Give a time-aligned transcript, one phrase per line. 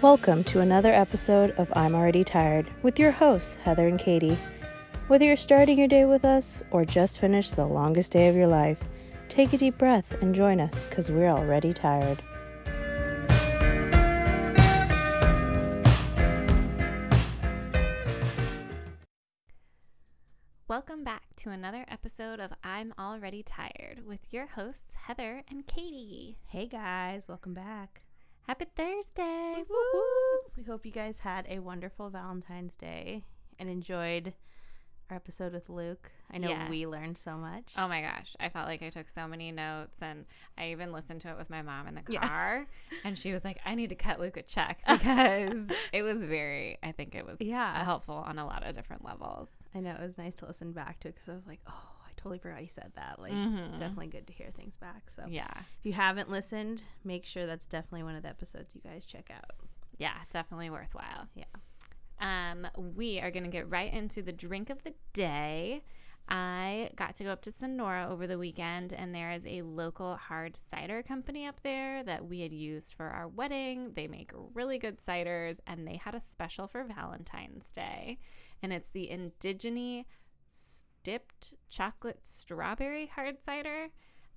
[0.00, 4.38] Welcome to another episode of I'm Already Tired with your hosts, Heather and Katie.
[5.08, 8.46] Whether you're starting your day with us or just finished the longest day of your
[8.46, 8.84] life,
[9.28, 12.22] take a deep breath and join us because we're already tired.
[20.68, 26.38] Welcome back to another episode of I'm Already Tired with your hosts, Heather and Katie.
[26.46, 28.02] Hey guys, welcome back.
[28.48, 29.62] Happy Thursday!
[29.68, 30.00] Woo!
[30.56, 33.22] We hope you guys had a wonderful Valentine's Day
[33.58, 34.32] and enjoyed
[35.10, 36.10] our episode with Luke.
[36.32, 37.74] I know we learned so much.
[37.76, 40.24] Oh my gosh, I felt like I took so many notes and
[40.56, 42.20] I even listened to it with my mom in the Yeah.
[42.26, 42.66] car.
[43.04, 46.78] and she was like, I need to cut Luke a check because it was very,
[46.82, 47.84] I think it was Yeah.
[47.84, 49.50] helpful on a lot of different levels.
[49.74, 52.38] I know it was nice to listen back to because I was like, oh, totally
[52.38, 53.18] forgot he said that.
[53.18, 53.70] Like, Mhm.
[53.78, 55.08] definitely good to hear things back.
[55.10, 55.48] So, Yeah.
[55.78, 59.30] if you haven't listened, make sure that's definitely one of the episodes you guys check
[59.30, 59.56] out.
[59.96, 61.28] Yeah, definitely worthwhile.
[61.34, 61.44] Yeah.
[62.20, 65.82] Um, we are going to get right into the drink of the day.
[66.30, 70.16] I got to go up to Sonora over the weekend, and there is a local
[70.16, 73.94] hard cider company up there that we had used for our wedding.
[73.94, 78.18] They make really good ciders, and they had a special for Valentine's Day,
[78.62, 80.04] and it's the Indigeny
[81.08, 83.88] Dipped Chocolate Strawberry Hard Cider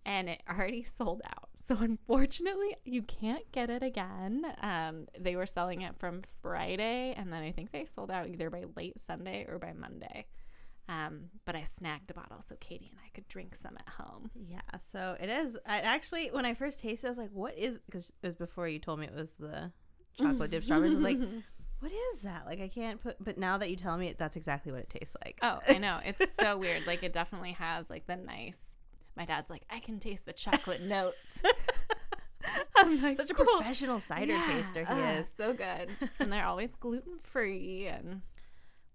[0.06, 1.50] and it already sold out.
[1.66, 4.46] So unfortunately, you can't get it again.
[4.62, 8.50] Um, they were selling it from Friday, and then I think they sold out either
[8.50, 10.28] by late Sunday or by Monday.
[10.88, 14.32] Um, but I snagged a bottle so Katie and I could drink some at home.
[14.34, 14.62] Yeah.
[14.80, 15.58] So, it is.
[15.66, 18.38] I actually, when I first tasted it, I was like, what is, because it was
[18.38, 19.74] before you told me it was the
[20.18, 20.94] chocolate dip strawberries.
[20.94, 21.20] I was like,
[21.82, 22.46] what is that?
[22.46, 25.16] Like, I can't put, but now that you tell me, that's exactly what it tastes
[25.26, 25.38] like.
[25.42, 26.88] oh, I know it's so weird.
[26.88, 28.78] Like it definitely has like the nice.
[29.18, 31.18] My dad's like, I can taste the chocolate notes.
[32.76, 34.46] I'm like, Such a "Cool." professional cider Yeah.
[34.48, 35.32] taster he Ah, is.
[35.38, 35.90] So good,
[36.20, 38.22] and they're always gluten free and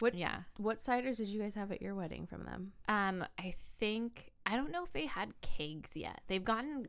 [0.00, 0.40] What- Yeah.
[0.58, 2.72] What ciders did you guys have at your wedding from them?
[2.88, 6.20] Um, I think I don't know if they had kegs yet.
[6.28, 6.88] They've gotten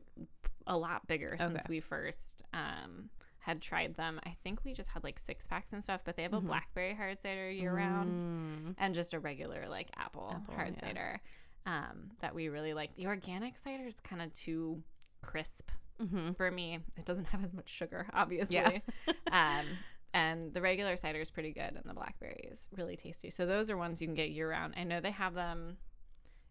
[0.66, 3.08] a lot bigger since we first um
[3.48, 4.20] had tried them.
[4.26, 6.48] I think we just had like six packs and stuff, but they have a Mhm.
[6.48, 8.74] blackberry hard cider year round Mm.
[8.76, 10.80] and just a regular like apple, Apple, hard yeah.
[10.80, 11.20] cider.
[11.64, 12.94] Um, that we really like.
[12.96, 14.82] The organic cider is kind of too
[15.22, 16.36] crisp Mhm.
[16.36, 16.78] for me.
[16.96, 18.56] It doesn't have as much sugar, obviously.
[18.56, 18.80] Yeah.
[19.32, 19.66] um,
[20.12, 23.30] and the regular cider is pretty good, and the blackberry is really tasty.
[23.30, 24.74] So those are ones you can get year round.
[24.76, 25.78] I know they have them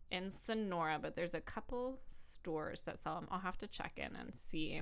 [0.09, 3.27] in Sonora, but there's a couple stores that sell them.
[3.29, 4.81] I'll have to check in and see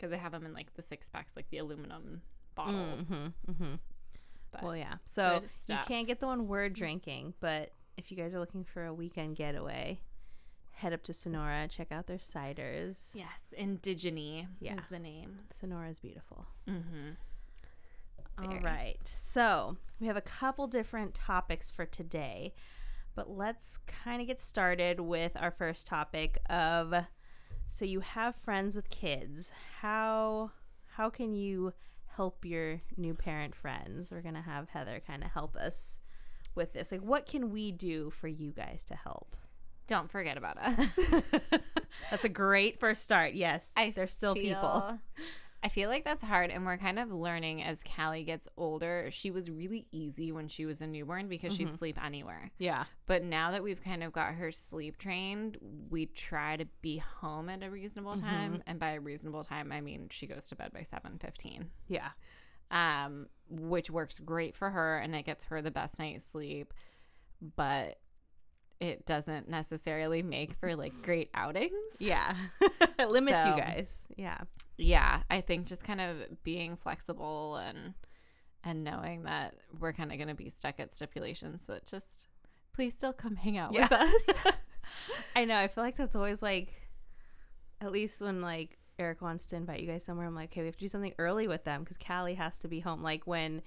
[0.00, 2.22] because they have them in like the six packs, like the aluminum
[2.54, 3.00] bottles.
[3.02, 3.78] Mhm, mhm.
[4.50, 4.94] But Well, yeah.
[5.04, 8.86] So you can't get the one we're drinking, but if you guys are looking for
[8.86, 10.00] a weekend getaway,
[10.72, 13.14] head up to Sonora, check out their ciders.
[13.14, 14.76] yes, Indigeny Yeah.
[14.78, 15.40] is the name.
[15.50, 16.46] Sonora is beautiful.
[16.66, 17.10] Mm-hmm.
[18.42, 18.98] All right.
[19.06, 22.54] So we have a couple different topics for today,
[23.14, 26.94] but let's kind of get started with our first topic of
[27.70, 29.52] so you have friends with kids.
[29.80, 30.50] How
[30.96, 31.72] how can you
[32.16, 34.10] help your new parent friends?
[34.10, 36.00] We're gonna have Heather kind of help us
[36.54, 36.90] with this.
[36.92, 39.36] Like what can we do for you guys to help?
[39.86, 40.86] Don't forget about us.
[42.10, 43.34] That's a great first start.
[43.34, 43.72] Yes.
[43.76, 44.98] I there's still people.
[45.62, 49.08] I feel like that's hard, and we're kind of learning as Callie gets older.
[49.10, 51.78] She was really easy when she was a newborn because she'd Mhm.
[51.78, 52.50] sleep anywhere.
[52.56, 52.84] Yeah.
[53.04, 55.58] But now that we've kind of got her sleep trained,
[55.90, 58.20] we try to be home at a reasonable Mhm.
[58.20, 61.70] time, and by a reasonable time, I mean she goes to bed by seven fifteen,
[61.88, 62.10] Yeah.
[62.70, 66.72] um, which works great for her, and it gets her the best night's sleep.
[67.42, 68.00] But
[68.80, 71.96] it doesn't necessarily make for like great outings.
[71.98, 72.34] Yeah.
[72.98, 74.08] it limits you guys.
[74.16, 74.38] Yeah.
[74.80, 77.94] Yeah i think just kind of being flexible and
[78.64, 82.08] and knowing that we're kind of going to be stuck at stipulations but just
[82.72, 84.22] please still come hang out with us
[85.36, 85.56] I know.
[85.56, 86.74] I feel like that's always like,
[87.80, 90.66] at least when like Eric wants to invite you guys somewhere, I'm like, okay, we
[90.66, 93.00] have to do something early with them because Callie has to be home.
[93.02, 93.62] Like when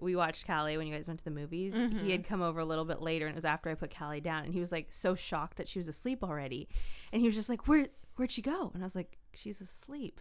[0.00, 2.00] we watched Callie when you guys went to the movies, Mhm.
[2.02, 4.20] he had come over a little bit later, and it was after I put Callie
[4.20, 6.68] down, and he was like so shocked that she was asleep already,
[7.12, 7.86] and he was just like, where
[8.16, 8.72] where'd she go?
[8.74, 10.20] And I was like, she's asleep,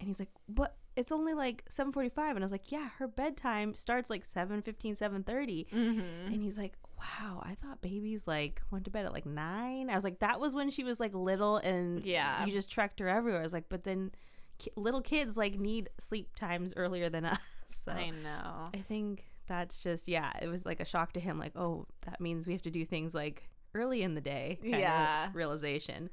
[0.00, 3.74] and he's like, but it's only like 7:45, and I was like, yeah, her bedtime
[3.74, 5.68] starts like 7:15, 7:30.
[5.70, 6.00] mm-hmm.
[6.32, 9.90] And he's like, wow, I thought babies like went to bed at like nine.
[9.90, 12.44] I was like, that was when she was like little and Yeah.
[12.46, 13.40] you just trekked her everywhere.
[13.40, 14.12] I was like, but then
[14.58, 17.38] ki- little kids like need sleep times earlier than us.
[17.66, 21.38] So i know I think that's just, yeah, it was like a shock to him.
[21.38, 24.58] Like, oh, that means we have to do things like early in the day.
[24.62, 25.28] Kind Yeah.
[25.28, 26.08] Of realization.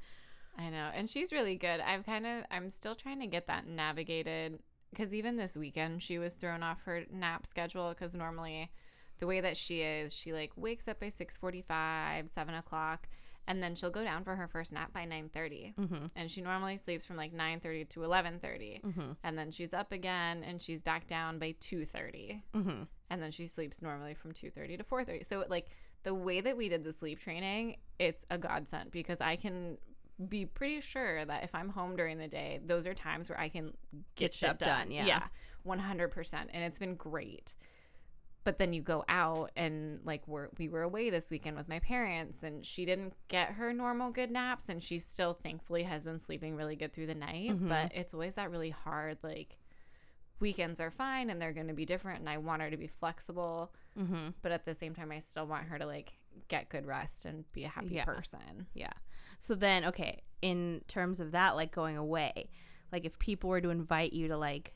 [0.58, 3.66] I know and she's really good i've kind of i'm still trying to get that
[3.66, 4.58] navigated
[4.90, 8.70] because even this weekend she was thrown off her nap schedule because normally
[9.18, 13.06] the way that she is, she like wakes up by six forty five, seven o'clock,
[13.46, 16.06] and then she'll go down for her first nap by nine thirty, Mm-hmm.
[16.16, 19.12] and she normally sleeps from like nine thirty to eleven thirty, Mm-hmm.
[19.22, 22.82] and then she's up again and she's back down by two thirty, Mm-hmm.
[23.10, 25.22] and then she sleeps normally from two thirty to four thirty.
[25.22, 25.68] So like
[26.02, 29.78] the way that we did the sleep training, it's a godsend because I can
[30.28, 33.48] be pretty sure that if I'm home during the day, those are times where I
[33.48, 33.66] can
[34.16, 34.68] get, Get stuff done.
[34.68, 35.06] done, yeah.
[35.06, 35.22] Yeah,
[35.66, 36.34] 100%.
[36.52, 37.54] And it's been great.
[38.44, 41.78] But then you go out and like we're we were away this weekend with my
[41.78, 46.18] parents and she didn't get her normal good naps and she still thankfully has been
[46.18, 47.68] sleeping really good through the night, Mhm.
[47.68, 49.58] but it's always that really hard like
[50.40, 52.88] weekends are fine and they're going to be different and I want her to be
[52.88, 54.30] flexible Mm-hmm.
[54.42, 56.12] but at the same time I still want her to like
[56.48, 58.06] get good rest and be a happy Yeah.
[58.06, 58.66] person.
[58.74, 58.90] Yeah.
[59.42, 62.48] So then, okay, in terms of that, like going away,
[62.92, 64.72] like if people were to invite you to like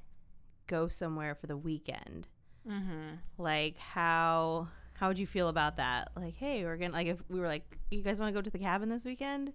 [0.67, 2.27] go somewhere for the weekend,
[2.67, 3.19] Mhm.
[3.39, 6.11] like how how would you feel about that?
[6.17, 8.51] Like, hey, we're gonna like if we were like, you guys want to go to
[8.51, 9.53] the cabin this weekend,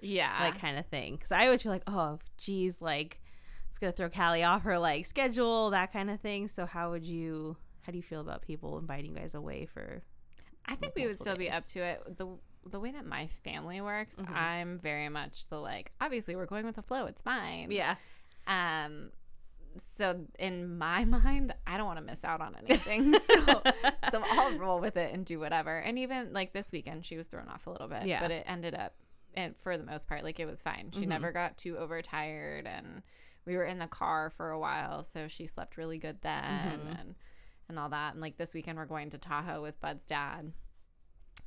[0.00, 0.38] Yeah.
[0.40, 1.16] like kind of thing.
[1.16, 3.20] Because I always feel like, oh, geez, like
[3.68, 6.46] it's gonna throw Callie off her like schedule, that kind of thing.
[6.46, 7.56] So how would you?
[7.80, 10.02] How do you feel about people inviting you guys away for?
[10.66, 12.16] I think we would still be up to it.
[12.16, 12.28] The
[12.70, 14.30] the way that my family works, Mhm.
[14.34, 17.70] I'm very much the like obviously we're going with the flow, it's fine.
[17.70, 17.96] Yeah.
[18.46, 19.10] Um
[19.76, 23.14] so in my mind, I don't want to miss out on anything.
[23.28, 23.62] so
[24.10, 25.76] so I'll roll with it and do whatever.
[25.78, 28.20] And even like this weekend she was thrown off a little bit, Yeah.
[28.20, 28.94] but it ended up
[29.34, 30.90] and for the most part like it was fine.
[30.92, 31.08] She Mhm.
[31.08, 33.02] never got too overtired and
[33.44, 37.00] we were in the car for a while, so she slept really good then Mhm.
[37.00, 37.14] and
[37.68, 38.12] and all that.
[38.12, 40.52] And like this weekend we're going to Tahoe with Bud's dad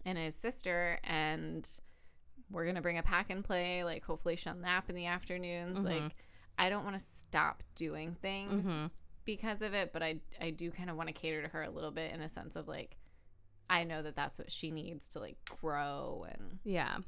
[0.05, 1.67] and his sister and
[2.51, 5.79] we're going to bring a pack and play like hopefully she'll nap in the afternoons
[5.79, 5.83] Mhm.
[5.83, 6.15] like
[6.57, 8.85] I don't want to stop doing things Mm-hmm.
[9.25, 11.69] because of it, but I I do kind of want to cater to her a
[11.69, 12.95] little bit in a sense of like
[13.69, 16.99] I know that that's what she needs to like grow and Yeah.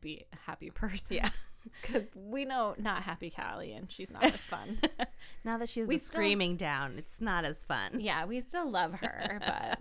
[0.00, 1.06] be a happy person.
[1.10, 1.28] Yeah.
[1.82, 4.78] Because we know not happy Callie and she's not as fun.
[5.44, 8.00] now that she has We the still- screaming down, it's not as fun.
[8.00, 9.80] yeah, we still love her, but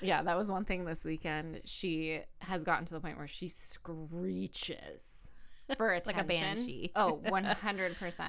[0.00, 1.60] yeah, that was one thing this weekend.
[1.64, 5.30] She has gotten to the point where she screeches
[5.76, 6.16] for attention.
[6.16, 6.92] Like a banshee.
[6.96, 8.20] oh, 100%.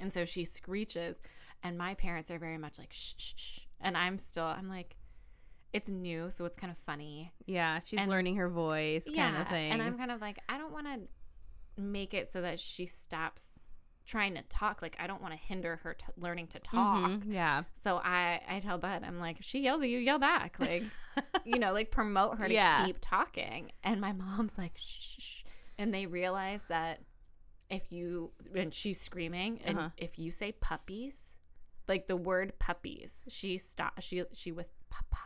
[0.00, 1.16] And so she screeches,
[1.62, 3.58] and my parents are very much like, shh, shh, shh.
[3.80, 4.96] And I'm still, I'm like,
[5.72, 7.32] it's new, so it's kind of funny.
[7.46, 9.72] Yeah, she's And- learning her voice, kind of thing.
[9.72, 11.00] And I'm kind of like, I don't want to
[11.76, 13.58] make it so that she stops
[14.06, 14.82] trying to talk.
[14.82, 17.10] Like, I don't want to hinder her t- learning to talk.
[17.10, 20.18] Mhm, Yeah, So I, I tell Bud, I'm like, if she yells at you, yell
[20.18, 20.56] back.
[20.60, 20.84] Like,
[21.44, 22.84] you know, like promote her to Yeah.
[22.84, 23.72] keep talking.
[23.82, 25.42] And my mom's like, shh.
[25.78, 27.00] And they realize that
[27.70, 29.88] if you, and she's screaming, and Uh-huh.
[29.96, 31.32] if you say puppies,
[31.88, 35.16] like the word puppies, she stop she, she was, papa.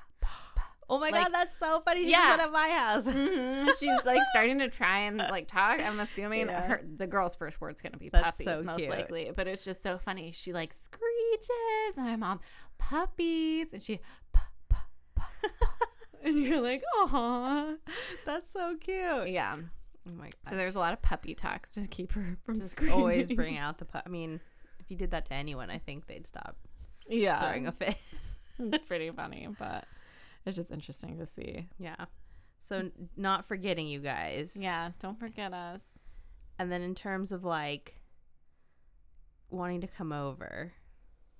[0.92, 2.04] Oh my Like- god, that's so funny.
[2.04, 2.37] She Yeah.
[2.40, 3.06] at my house.
[3.06, 3.70] Mhm.
[3.78, 5.78] She's like starting to try and like talk.
[5.81, 6.66] I'm assuming Yeah.
[6.66, 8.90] her, the girl's first word's gonna be That's puppies, so most cute.
[8.90, 9.31] likely.
[9.34, 10.32] But it's just so funny.
[10.32, 12.40] She like screeches, and my mom
[12.78, 14.00] puppies, and she
[14.32, 15.78] "Pup, pup, pup, pup."
[16.25, 17.76] and you're like, oh,
[18.26, 19.29] that's so cute.
[19.31, 19.56] yeah.
[20.08, 20.32] Oh my god.
[20.50, 22.98] So there's a lot of puppy talks to keep her from Just screaming.
[22.98, 23.84] always bring out the.
[23.84, 24.41] Pu- I mean,
[24.81, 26.56] if you did that to anyone, I think they'd stop
[27.08, 27.96] yeah, throwing a fit.
[28.58, 29.84] it's pretty funny, but
[30.47, 31.69] it's just interesting to see.
[31.79, 31.97] Yeah.
[32.61, 34.56] So not forgetting you guys.
[34.56, 35.82] Yeah, don't forget us.
[36.59, 38.01] And then in terms of like
[39.51, 40.73] wanting to come over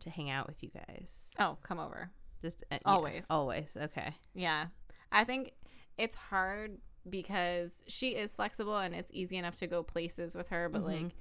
[0.01, 2.11] to hang out with you guys, Oh, come over.
[2.43, 3.27] just uh, yeah, Always.
[3.31, 3.77] always.
[3.81, 4.15] Okay.
[4.35, 4.67] Yeah.
[5.13, 5.53] I think
[5.99, 6.79] it's hard
[7.09, 11.03] because she is flexible and it's easy enough to go places with her, but Mhm.
[11.05, 11.15] like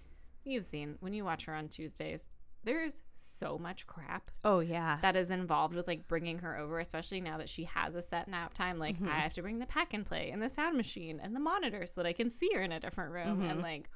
[0.46, 2.30] you've seen when you watch her on Tuesdays,
[2.63, 4.98] there's so much crap Oh yeah.
[5.01, 8.28] that is involved with like bringing her over, especially now that she has a set
[8.28, 8.78] nap time.
[8.80, 9.08] Like Mhm.
[9.10, 11.86] I have to bring the pack and play and the sound machine and the monitor
[11.86, 13.63] so that I can see her in a different room and Mhm.
[13.63, 13.89] like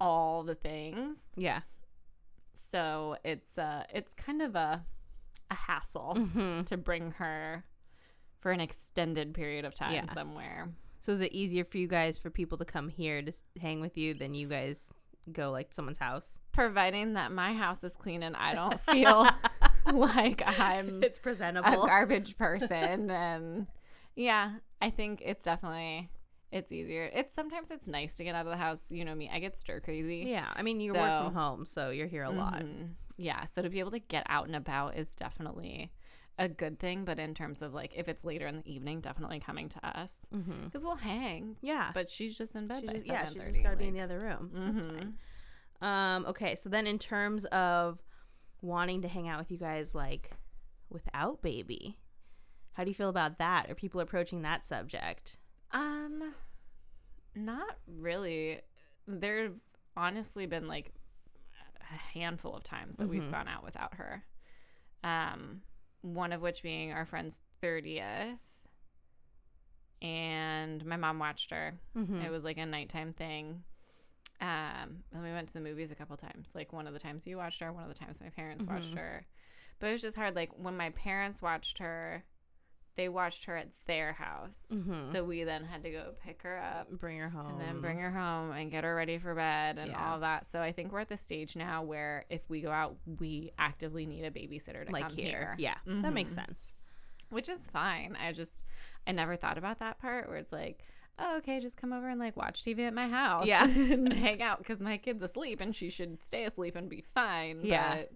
[0.00, 1.18] all the things.
[1.36, 1.60] yeah.
[2.54, 4.84] So it's uh it's kind of a
[5.50, 7.64] a hassle hmm to bring her
[8.40, 10.12] for an extended period of time Yeah.
[10.12, 10.68] somewhere.
[11.00, 13.96] So is it easier for you guys for people to come here to hang with
[13.96, 14.92] you than you guys
[15.28, 16.38] go like to someone's house?
[16.52, 19.26] Providing that my house is clean and I don't feel
[19.92, 23.66] like I'm it's presentable a garbage person and
[24.16, 26.10] yeah, I think it's definitely
[26.50, 27.10] it's easier.
[27.12, 28.82] It's sometimes it's nice to get out of the house.
[28.88, 30.24] You know me, I get stir crazy.
[30.28, 30.46] yeah.
[30.54, 32.60] I mean, you work from home, so you're here a lot.
[32.60, 32.90] Mhm.
[33.16, 35.92] Yeah, so to be able to get out and about is definitely
[36.38, 37.04] a good thing.
[37.04, 40.16] But in terms of like if it's later in the evening, definitely coming to us
[40.34, 40.64] Mm-hmm.
[40.66, 41.56] because we'll hang.
[41.60, 41.90] Yeah.
[41.94, 43.94] But she's just in bed She by just, yeah, she's just got to be in
[43.94, 44.50] the other room.
[44.54, 45.86] Mhm.
[45.86, 48.02] Um, okay, so then in terms of
[48.62, 50.32] wanting to hang out with you guys like
[50.90, 51.98] without baby.
[52.72, 53.68] How do you feel about that?
[53.70, 55.36] Are people approaching that subject?
[55.72, 56.34] Um,
[57.34, 58.60] not really.
[59.06, 59.54] There've
[59.96, 60.92] honestly been like
[61.80, 63.30] a handful of times that we've Mhm.
[63.32, 64.24] gone out without her.
[65.04, 65.62] Um,
[66.02, 68.38] one of which being our friend's thirtieth,
[70.00, 71.74] and my mom watched her.
[71.96, 72.20] Mm-hmm.
[72.22, 73.62] It was like a nighttime thing.
[74.40, 76.50] Um, and we went to the movies a couple times.
[76.54, 78.94] Like one of the times you watched her, one of the times my parents watched
[78.94, 78.98] Mhm.
[78.98, 79.26] her.
[79.80, 80.36] But it was just hard.
[80.36, 82.22] Like when my parents watched her,
[82.98, 84.66] they watched her at their house.
[84.72, 85.04] Mhm.
[85.12, 87.98] So we then had to go pick her up bring her home and then bring
[88.00, 90.04] her home and get her ready for bed and Yeah.
[90.12, 90.46] all that.
[90.46, 94.04] So I think we're at the stage now where if we go out, we actively
[94.04, 95.26] need a babysitter to like come here.
[95.26, 95.54] here.
[95.58, 96.74] Yeah, that makes sense.
[97.30, 98.16] Which is fine.
[98.20, 98.62] I just
[99.06, 100.82] I never thought about that part where it's like,
[101.20, 103.46] oh, okay, just come over and like watch TV at my house.
[103.46, 103.62] Yeah.
[103.68, 107.60] and hang out because my kid's asleep and she should stay asleep and be fine.
[107.62, 107.96] Yeah.
[107.98, 108.12] But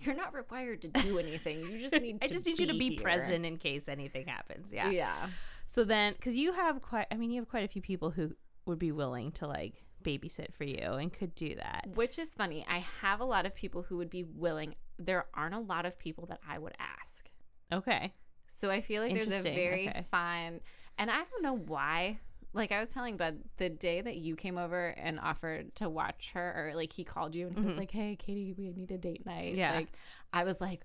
[0.00, 1.60] you're not required to do anything.
[1.70, 3.00] You just need I to just need you to be here.
[3.00, 4.72] present in case anything happens.
[4.72, 4.90] Yeah.
[4.90, 5.28] Yeah.
[5.66, 8.34] So then, because you have quite, I mean, you have quite a few people who
[8.66, 11.88] would be willing to like babysit for you and could do that.
[11.94, 12.64] Which is funny.
[12.68, 14.74] I have a lot of people who would be willing.
[14.98, 17.28] There aren't a lot of people that I would ask.
[17.72, 18.12] Okay.
[18.56, 20.04] So I feel like there's a very okay.
[20.10, 20.60] fun,
[20.98, 22.18] and I don't know why.
[22.52, 26.32] Like I was telling Bud, the day that you came over and offered to watch
[26.34, 27.78] her, or like he called you and he was Mhm.
[27.78, 29.72] like, "Hey, Katie, we need a date night." Yeah.
[29.74, 29.88] Like
[30.32, 30.84] I was like,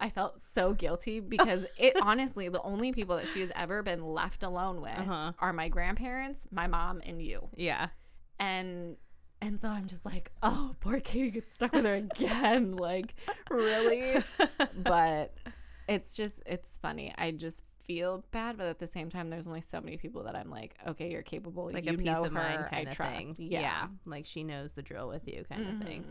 [0.00, 4.04] I felt so guilty because it honestly, the only people that she has ever been
[4.04, 5.32] left alone with Uh-huh.
[5.38, 7.48] are my grandparents, my mom, and you.
[7.56, 7.86] Yeah.
[8.38, 8.96] And
[9.40, 12.76] and so I'm just like, oh, poor Katie gets stuck with her again.
[12.76, 13.14] like,
[13.50, 14.22] really?
[14.76, 15.34] but
[15.88, 17.12] it's just it's funny.
[17.16, 20.34] I just feel bad, but at the same time, there's only so many people that
[20.36, 21.66] I'm like, okay, you're capable.
[21.66, 23.34] It's like you a peace of mind kind of thing.
[23.38, 23.88] Yeah.
[24.06, 26.04] Like she knows the drill with you kind of thing.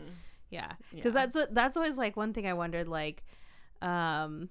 [0.50, 0.72] Yeah.
[0.94, 1.20] Because Yeah.
[1.20, 3.24] that's what, that's always like one thing I wondered, like,
[3.80, 4.48] um,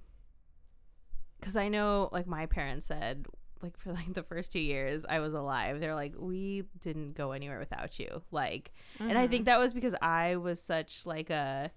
[1.40, 3.26] because I know like my parents said,
[3.62, 7.32] like for like the first two years I was alive, they're like, we didn't go
[7.32, 8.22] anywhere without you.
[8.32, 11.72] Like, and I think that was because I was such like a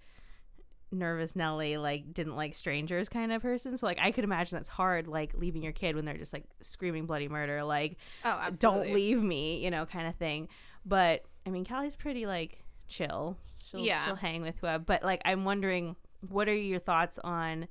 [0.94, 3.76] nervous Nelly, like didn't like strangers kind of person.
[3.76, 6.44] So like I could imagine that's hard, like leaving your kid when they're just like
[6.60, 8.58] screaming bloody murder, like oh, absolutely.
[8.58, 10.48] don't leave me, you know, kind of thing.
[10.86, 13.36] But I mean, Callie's pretty like chill.
[13.64, 14.04] She'll, Yeah.
[14.04, 14.82] she'll hang with whoever.
[14.84, 15.96] But like, I'm wondering,
[16.28, 17.68] what are your thoughts on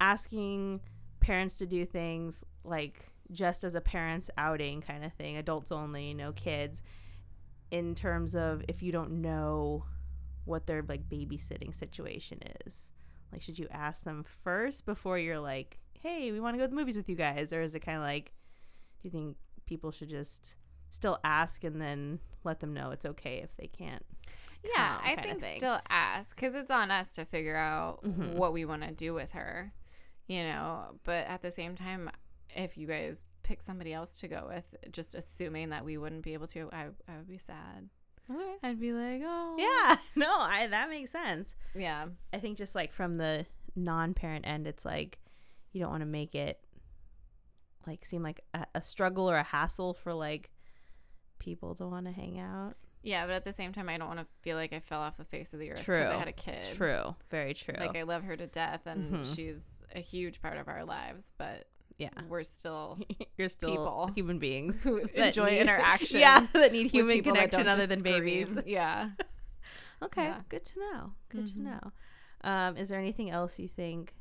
[0.00, 0.80] asking
[1.20, 6.12] parents to do things like just as a parents outing kind of thing, adults only,
[6.12, 6.82] no kids,
[7.70, 9.84] in terms of if you don't know
[10.44, 12.90] what their like babysitting situation is.
[13.32, 16.68] Like, should you ask them first before you're like, hey, we want to go to
[16.68, 17.52] the movies with you guys?
[17.52, 18.32] Or is it kind of like,
[19.00, 20.56] do you think people should just
[20.90, 24.04] still ask and then let them know it's okay if they can't?
[24.64, 28.34] Yeah, I think still ask because it's on us to figure out Mhm.
[28.34, 29.72] what we want to do with her,
[30.28, 30.98] you know.
[31.02, 32.10] But at the same time,
[32.54, 36.34] if you guys pick somebody else to go with, just assuming that we wouldn't be
[36.34, 37.88] able to, I, I would be sad.
[38.34, 38.54] Okay.
[38.62, 41.54] I'd be like, oh, Yeah, no, I that makes sense.
[41.74, 43.46] yeah, I think just like from the
[43.76, 45.18] non-parent end, it's like
[45.72, 46.60] you don't want to make it
[47.86, 50.50] like seem like a, a struggle or a hassle for like
[51.38, 52.74] people to want to hang out.
[53.02, 53.26] yeah.
[53.26, 55.24] But at the same time, I don't want to feel like I fell off the
[55.24, 56.58] face of the earth because I had a kid.
[56.74, 57.74] True, very true.
[57.78, 59.34] Like I love her to death, and Mhm.
[59.34, 61.32] she's a huge part of our lives.
[61.36, 61.66] But
[61.98, 62.98] yeah, we're still
[63.38, 66.20] you're still people human beings who enjoy need- interaction.
[66.20, 68.48] Yeah, that need human connection other than babies.
[68.66, 69.10] Yeah.
[70.02, 70.40] Okay, Yeah.
[70.48, 71.12] good to know.
[71.28, 71.56] Good to Mhm.
[71.64, 71.92] know.
[72.42, 74.14] Um, is there anything else you think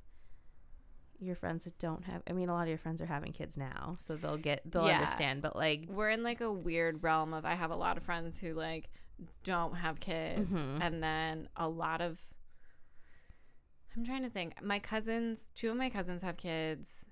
[1.20, 2.22] your friends that don't have?
[2.30, 4.88] I mean, a lot of your friends are having kids now, so they'll get they'll
[4.88, 5.00] Yeah.
[5.00, 5.42] understand.
[5.42, 8.40] But like, we're in like a weird realm of I have a lot of friends
[8.40, 8.90] who like
[9.44, 10.80] don't have kids Mhm.
[10.82, 12.20] and then a lot of
[13.96, 14.62] I'm trying to think.
[14.63, 17.06] My cousins, two of my cousins have kids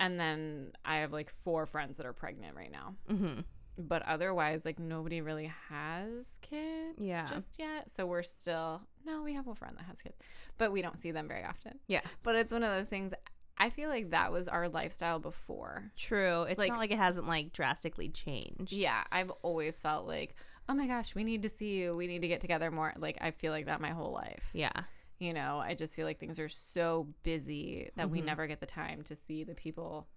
[0.00, 2.96] and then I have like four friends that are pregnant right now.
[3.08, 3.44] mhm.
[3.78, 7.26] But otherwise like nobody really has kids Yeah.
[7.26, 7.90] just yet.
[7.90, 10.16] So we're still No, we have a friend that has kids,
[10.58, 11.78] but we don't see them very often.
[11.86, 13.12] yeah, But it's one of those things
[13.56, 15.92] I feel like that was our lifestyle before.
[15.96, 16.42] true.
[16.44, 18.72] It's Like- not like it hasn't like drastically changed.
[18.72, 20.34] Yeah, I've always felt like,
[20.68, 21.94] oh my gosh, we need to see you.
[21.96, 22.92] We need to get together more.
[22.96, 24.48] Like, I feel like that my whole life.
[24.54, 24.84] yeah,
[25.20, 28.24] You know, I just feel like things are so busy that we Mhm.
[28.24, 30.08] never get the time to see the people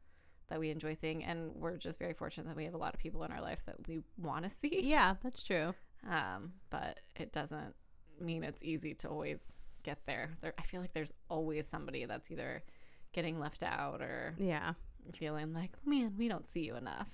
[0.48, 1.24] that we enjoy seeing.
[1.24, 3.64] And we're just very fortunate that we have a lot of people in our life
[3.66, 4.82] that we want to see.
[4.82, 5.16] yeah.
[5.22, 5.76] That's true.
[6.08, 7.76] Um, but it doesn't
[8.20, 9.40] mean it's easy to always
[9.84, 10.32] get there.
[10.40, 10.54] there.
[10.58, 12.64] I feel like there's always somebody that's either
[13.12, 14.74] getting left out or Yeah.
[15.16, 17.10] feeling like, man, we don't see you enough.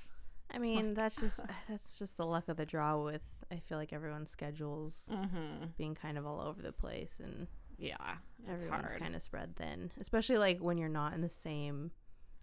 [0.51, 3.93] I mean, that's just that's just the luck of the draw with I feel like
[3.93, 5.65] everyone's schedules Mm-hmm.
[5.77, 7.47] being kind of all over the place and
[7.79, 7.95] yeah,
[8.49, 11.91] Everyone's kind of spread thin, especially like when you're not in the same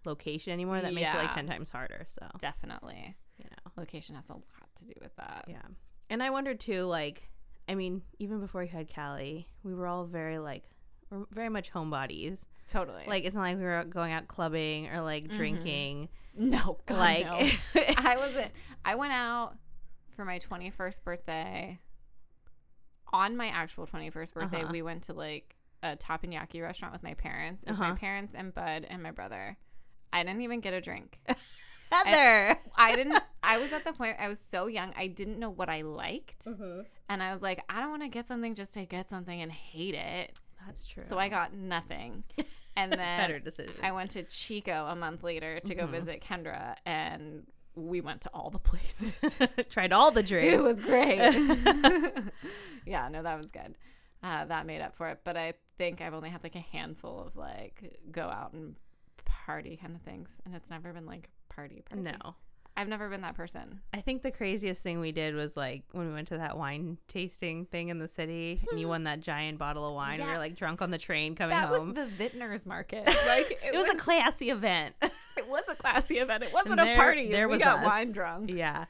[0.05, 0.81] location anymore.
[0.81, 2.03] That makes it like 10 times harder.
[2.07, 4.43] So, definitely you know, location has a lot
[4.75, 5.45] to do with that.
[5.47, 5.61] yeah.
[6.09, 7.29] And I wonder too, like,
[7.69, 10.63] I mean, even before you had Callie, we were all very like,
[11.11, 12.45] we're very much homebodies.
[12.71, 13.03] Totally.
[13.05, 15.35] Like, it's not like we were going out clubbing or like Mhm.
[15.35, 16.09] drinking.
[16.35, 17.81] no, God, like, no.
[17.97, 18.51] I wasn't.
[18.83, 19.55] I went out
[20.15, 21.77] for my 21st birthday.
[23.13, 24.71] On my actual 21st birthday, Uh-huh.
[24.71, 27.63] we went to like a teppanyaki restaurant with my parents.
[27.63, 27.89] It was Uh-huh.
[27.89, 29.57] my parents and Bud and my brother.
[30.11, 31.19] I didn't even get a drink.
[31.91, 32.59] Heather.
[32.75, 33.19] I didn't.
[33.43, 34.17] I was at the point.
[34.19, 34.93] I was so young.
[34.97, 36.81] I didn't know what I liked, Mm-hmm.
[37.07, 39.51] and I was like, I don't want to get something just to get something and
[39.51, 40.37] hate it.
[40.65, 41.03] That's true.
[41.05, 42.25] So I got nothing,
[42.75, 43.75] and then better decision.
[43.81, 45.91] I went to Chico a month later to go Mhm.
[45.91, 47.47] visit Kendra, and
[47.77, 49.13] we went to all the places.
[49.69, 50.53] tried all the drinks.
[50.53, 51.19] it was great.
[52.85, 53.75] yeah, no, that was good.
[54.23, 55.19] Uh, that made up for it.
[55.23, 58.75] But I think I've only had like a handful of like go out and
[59.25, 62.01] party kind of things, and it's never been like party party.
[62.03, 62.35] no.
[62.77, 63.81] I've never been that person.
[63.91, 66.99] I think the craziest thing we did was like when we went to that wine
[67.07, 70.19] tasting thing in the city and you won that giant bottle of wine.
[70.21, 71.95] We were like drunk on the train coming that home.
[71.95, 73.05] That was the vintners market.
[73.27, 74.93] Like it, it was a classy event.
[75.01, 76.43] it was a classy event.
[76.43, 77.31] It wasn't And a party.
[77.31, 77.85] there we was got us.
[77.85, 78.51] wine drunk.
[78.53, 78.85] yeah.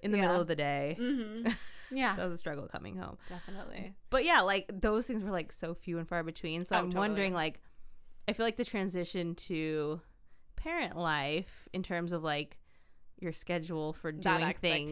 [0.00, 0.22] In the Yeah.
[0.28, 0.96] middle of the day.
[0.98, 1.48] hmm
[1.94, 3.18] Yeah, That was a struggle coming home.
[3.28, 3.92] definitely.
[4.08, 6.64] But yeah, like those things were like so few and far between.
[6.64, 7.60] So Oh, I'm wondering like
[8.28, 10.00] I feel like the transition to
[10.56, 12.56] parent life in terms of like
[13.22, 14.90] your schedule for doing things.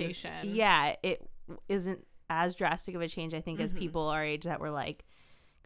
[0.54, 1.28] Yeah, it
[1.68, 3.76] isn't as drastic of a change I think as Mhm.
[3.78, 5.04] people our age that were like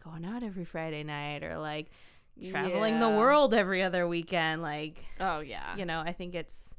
[0.03, 1.91] going out every Friday night or like
[2.49, 5.77] traveling the world every other weekend like Oh yeah.
[5.77, 6.75] you know i think it's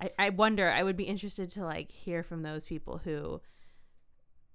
[0.00, 3.40] I, I wonder i would be interested to like hear from those people who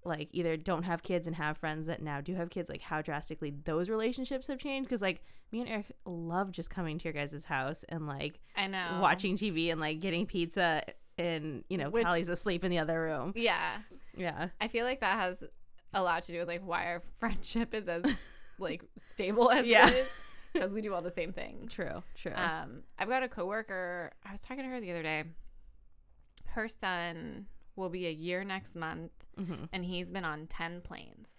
[0.06, 3.02] like either don't have kids and have friends that now do have kids like how
[3.02, 7.14] drastically those relationships have changed because like me and eric love just coming to your
[7.14, 9.00] guys' house and like I know.
[9.02, 10.82] watching tv and like getting pizza
[11.18, 13.80] and you know Which- Callie's asleep in the other room Yeah,
[14.16, 15.44] yeah I feel like that has
[15.94, 18.04] a lot to do with like why our friendship is as
[18.58, 19.88] like stable as Yeah.
[19.90, 20.10] it is
[20.54, 24.12] because we do all the same thing true true Um, I've got a coworker.
[24.26, 25.26] I was talking to her the other day.
[26.46, 27.46] Her son
[27.80, 31.34] will be a year next month, hmm and he's been on ten planes.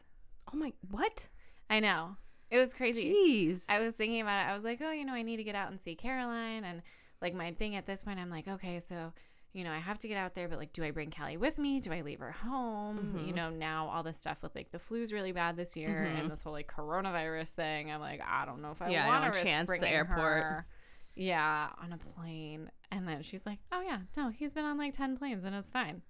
[0.53, 1.29] oh my what
[1.69, 2.17] I know
[2.51, 3.15] it was crazy.
[3.15, 4.51] jeez I was thinking about it.
[4.51, 6.65] I was like, oh, you know, I need to get out and see Caroline.
[6.65, 6.83] And
[7.23, 9.13] like my thing at this point, I'm like, okay, so,
[9.53, 11.59] you know, I have to get out there, but like, do I bring Callie with
[11.59, 11.79] me?
[11.79, 13.17] Do I leave her home?
[13.19, 13.37] You Mhm.
[13.37, 16.19] know, now all this stuff with like the flu's really bad this year Mhm.
[16.19, 17.93] and this whole like coronavirus thing.
[17.93, 20.43] I'm like, I don't know if I Yeah, want to risk chance the airport.
[20.43, 20.67] her.
[21.15, 22.71] Yeah, on a plane.
[22.91, 25.71] And then she's like, oh yeah, no, he's been on like 10 planes and it's
[25.71, 26.03] fine.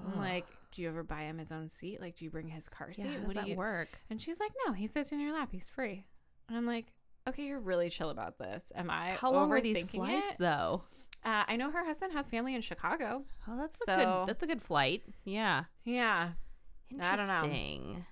[0.00, 2.00] I'm like, do you ever buy him his own seat?
[2.00, 3.04] Like, do you bring his car seat?
[3.06, 5.20] yeah, how does what do that you work and she's like, no, he sits in
[5.20, 5.48] your lap.
[5.52, 6.04] He's free.
[6.48, 6.86] And I'm like,
[7.28, 8.72] okay, you're really chill about this.
[8.74, 10.38] Am I how long were these flights it?
[10.38, 10.82] though
[11.24, 13.24] Uh, I know her husband has family in Chicago.
[13.48, 14.28] Oh, that's a So- good.
[14.28, 15.02] That's a good flight.
[15.24, 15.64] Yeah.
[15.84, 16.30] Yeah.
[17.00, 17.34] I don't know.
[17.34, 18.04] Interesting.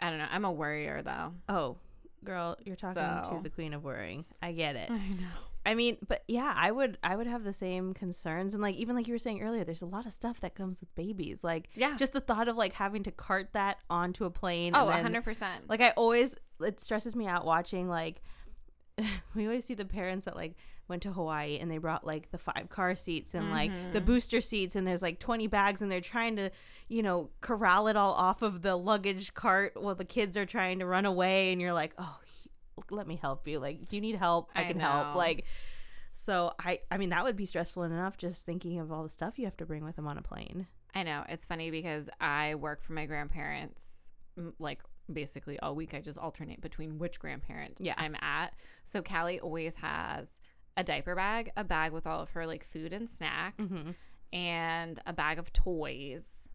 [0.00, 0.26] I don't know.
[0.30, 1.32] I'm a worrier though.
[1.48, 1.76] Oh,
[2.24, 4.24] girl, you're talking So- to the queen of worrying.
[4.40, 4.90] I get it.
[4.90, 5.46] I know.
[5.64, 6.98] I mean, but yeah, I would.
[7.04, 9.82] I would have the same concerns, and like even like you were saying earlier, there's
[9.82, 11.44] a lot of stuff that comes with babies.
[11.44, 11.94] Like Yeah.
[11.96, 14.72] just the thought of like having to cart that onto a plane.
[14.74, 15.44] oh, then, 100%.
[15.68, 18.22] Like I always, it stresses me out watching like.
[19.34, 20.54] we always see the parents that like
[20.88, 24.04] went to Hawaii and they brought like the five car seats and like the Mhm.
[24.04, 26.50] booster seats and there's like 20 bags and they're trying to
[26.88, 30.78] you know corral it all off of the luggage cart while the kids are trying
[30.80, 32.18] to run away and you're like oh
[32.90, 35.44] let me help you like do you need help i I can help like
[36.14, 39.38] so i i mean that would be stressful enough just thinking of all the stuff
[39.38, 41.24] you have to bring with them on a plane I know.
[41.26, 44.02] It's funny because I work for my grandparents
[44.58, 45.94] like basically all week.
[45.94, 47.94] I just alternate between which grandparent Yeah.
[47.96, 48.52] I'm at.
[48.84, 50.28] So Callie always has
[50.76, 53.94] a diaper bag, a bag with all of her like food and snacks, Mhm.
[54.34, 56.50] and a bag of toys,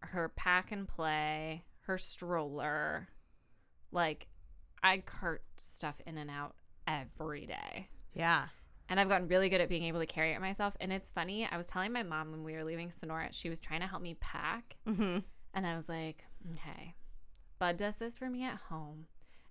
[0.00, 3.08] her pack and play, her stroller.
[3.90, 4.28] Like
[4.82, 6.54] I cart stuff in and out
[6.86, 7.88] every day.
[8.14, 8.46] yeah
[8.88, 10.74] And I've gotten really good at being able to carry it myself.
[10.80, 13.60] And it's funny, I was telling my mom when we were leaving Sonora, she was
[13.60, 14.76] trying to help me pack.
[14.86, 15.18] hmm
[15.54, 16.94] And I was like, okay,
[17.58, 19.06] Bud does this for me at home.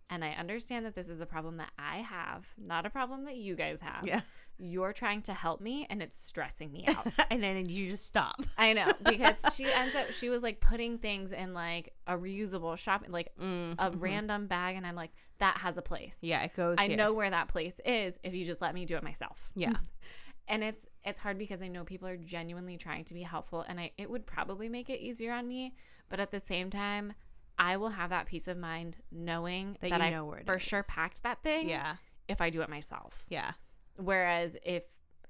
[0.09, 3.35] And I understand that this is a problem that I have, not a problem that
[3.35, 4.07] you guys have.
[4.07, 4.21] yeah
[4.57, 7.07] You're trying to help me and it's stressing me out.
[7.29, 10.97] and then you just stop I know because she ends up, she was like putting
[10.97, 14.77] things in like a reusable shopping, like mm a random bag.
[14.77, 16.17] And I'm like, that has a place.
[16.21, 16.97] yeah it goes I here.
[16.97, 19.51] know where that place is if you just let me do it myself.
[19.55, 19.73] yeah
[20.47, 23.77] and it's it's hard because I know people are genuinely trying to be helpful and
[23.79, 25.73] I it would probably make it easier on me,
[26.09, 27.13] but at the same time,
[27.59, 30.83] I will have that peace of mind knowing That that, you I know for sure
[30.83, 31.95] packed that thing Yeah.
[32.27, 33.23] if I do it myself.
[33.29, 33.51] Yeah.
[33.95, 34.83] Whereas if,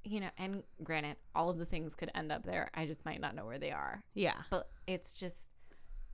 [0.04, 2.70] you know, and granted, all of the things could end up there.
[2.74, 4.04] I just might not know where they are.
[4.13, 4.42] Yeah.
[4.50, 5.50] But it's just,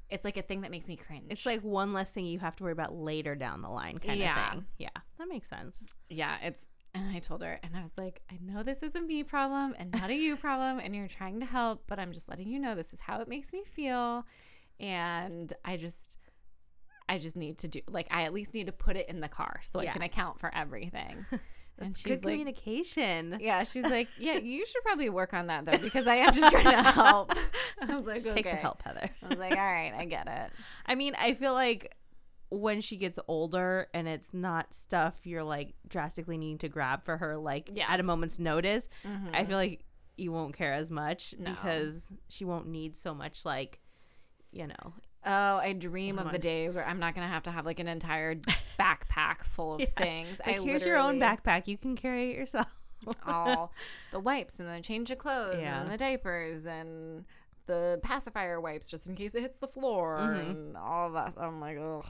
[0.09, 1.27] it's like a thing that makes me cringe.
[1.31, 4.19] It's like one less thing you have to worry about later down the line kind
[4.19, 4.45] Yeah.
[4.47, 4.65] of thing.
[4.77, 4.89] Yeah.
[5.17, 5.77] That makes sense.
[6.09, 9.01] yeah, it's, and I told her, and I was like, I know this is a
[9.01, 12.29] me problem and not a you problem, and you're trying to help, but I'm just
[12.29, 14.27] letting you know this is how it makes me feel.
[14.79, 16.17] And I just,
[17.07, 19.27] I just need to do, like, I at least need to put it in the
[19.29, 21.25] car so I can account for everything.
[21.79, 23.37] and she's good like, communication.
[23.41, 26.51] Yeah, she's like, yeah, you should probably work on that though because I am just
[26.51, 27.33] trying to help.
[27.81, 28.35] I was like, Just okay.
[28.43, 29.09] take the help, Heather.
[29.23, 30.51] I was like, all right, I get it.
[30.85, 31.95] I mean, I feel like
[32.49, 37.17] when she gets older and it's not stuff you're like drastically needing to grab for
[37.17, 37.85] her, like Yeah.
[37.91, 39.29] at a moment's notice, Mhm.
[39.33, 39.83] I feel like
[40.15, 41.49] you won't care as much No.
[41.49, 43.79] because she won't need so much, like,
[44.53, 44.93] you know.
[45.25, 47.87] oh, I dream of the days where I'm not gonna have to have like an
[47.87, 48.35] entire
[48.79, 49.87] backpack full of Yeah.
[49.97, 50.39] things.
[50.45, 51.67] Like, I here's your own backpack.
[51.67, 52.67] You can carry it yourself.
[53.27, 53.73] all
[54.13, 55.81] the wipes and the change of clothes Yeah.
[55.81, 57.25] and the diapers and
[57.65, 60.49] the pacifier wipes just in case it hits the floor Mhm.
[60.51, 61.33] and all that.
[61.37, 62.03] I'm like, oh,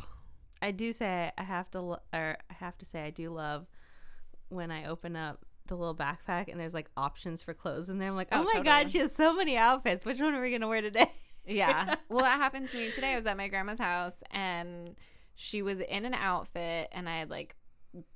[0.61, 3.65] I do say I have to, lo- or I have to say I do love
[4.49, 8.09] when I open up the little backpack and there's like options for clothes in there.
[8.09, 10.05] I'm like, oh, Oh, my god, she has so many outfits.
[10.05, 11.11] Which one are we gonna wear today?
[11.45, 11.95] Yeah.
[12.09, 13.13] well, that happened to me today.
[13.13, 14.95] I was at my grandma's house and
[15.35, 17.55] she was in an outfit and I had like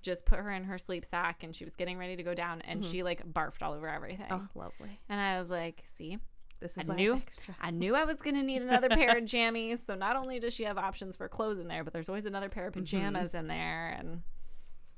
[0.01, 2.61] just put her in her sleep sack and she was getting ready to go down
[2.61, 2.91] and Mhm.
[2.91, 4.25] she like barfed all over everything.
[4.31, 4.99] Oh, lovely.
[5.09, 6.17] And I was like, see,
[6.59, 7.55] This is I knew- extra.
[7.61, 9.85] I knew I was going to need another pair of jammies.
[9.85, 12.49] So not only does she have options for clothes in there, but there's always another
[12.49, 12.81] pair of Mm-hmm.
[12.81, 13.89] pajamas in there.
[13.89, 14.23] And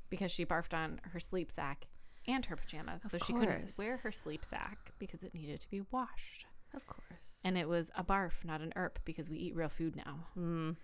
[0.08, 1.86] because she barfed on her sleep sack
[2.26, 3.04] and her pajamas.
[3.04, 6.46] Of so she couldn't wear her sleep sack because it needed to be washed.
[6.74, 7.40] Of course.
[7.44, 10.26] And it was a barf, not an erp, because we eat real food now.
[10.38, 10.76] Mm.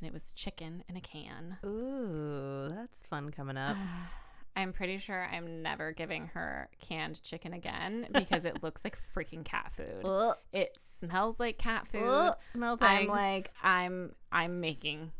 [0.00, 1.56] and it was chicken in a can.
[1.64, 3.76] Ooh, that's fun coming up.
[4.56, 9.44] I'm pretty sure I'm never giving her canned chicken again because it looks like freaking
[9.44, 10.04] cat food.
[10.04, 12.02] Ugh, It smells like cat food.
[12.04, 13.04] ugh, no thanks.
[13.04, 15.12] I'm like I'm I'm making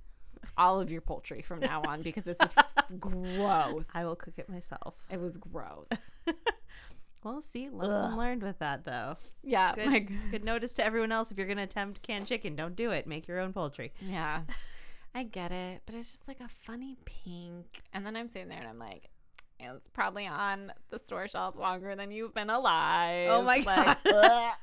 [0.59, 2.55] all of your poultry from now on because this is
[2.99, 3.89] gross.
[3.95, 4.95] I will cook it myself.
[5.11, 5.87] It was gross.
[7.23, 8.19] Well, see, lesson Ugh.
[8.19, 9.17] learned with that though.
[9.43, 9.99] Yeah, Good, my
[10.31, 13.07] good notice to everyone else: if you're gonna attempt canned chicken, don't do it.
[13.07, 13.93] Make your own poultry.
[14.01, 14.43] Yeah.
[15.15, 17.83] I get it, but it's just like a funny pink.
[17.93, 19.11] And then I'm sitting there and I'm like,
[19.59, 23.29] it's probably on the store shelf longer than you've been alive.
[23.31, 23.97] Oh my Like, God.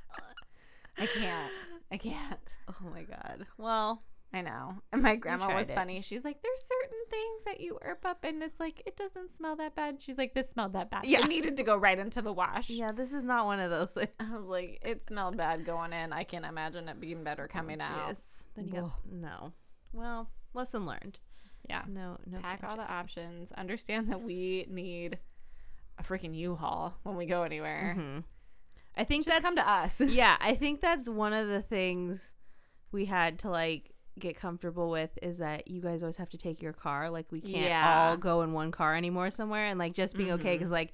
[0.98, 1.52] I can't.
[1.92, 2.56] I can't.
[2.70, 3.46] Oh my god.
[3.58, 4.02] Well,
[4.34, 4.76] I know.
[4.92, 5.76] And my grandma was it.
[5.76, 6.02] funny.
[6.02, 9.56] She's like, there's certain things that you erp up and it's like, it doesn't smell
[9.58, 10.02] that bad.
[10.02, 11.06] She's like, this smelled that bad.
[11.06, 11.20] Yeah.
[11.20, 12.70] It needed to go right into the wash.
[12.70, 14.10] yeah, this is not one of those things.
[14.20, 16.12] I was like, it smelled bad going in.
[16.14, 18.16] I can't imagine it being better coming out.
[18.56, 19.54] Then you got no.
[19.94, 21.20] Well, lesson learned.
[21.70, 21.84] Yeah.
[21.88, 22.40] No, no.
[22.40, 23.52] pack all the options.
[23.54, 25.18] Understand that we need
[25.98, 27.96] a freaking U-Haul when we go anywhere.
[27.98, 28.24] Mhm.
[28.96, 30.02] I think Just that's come to us.
[30.02, 32.34] yeah, I think that's one of the things
[32.92, 36.62] we had to like get comfortable with is that you guys always have to take
[36.62, 37.10] your car.
[37.10, 38.10] Like we can't Yeah.
[38.10, 40.60] all go in one car anymore somewhere and like just being okay Mhm.
[40.60, 40.94] because like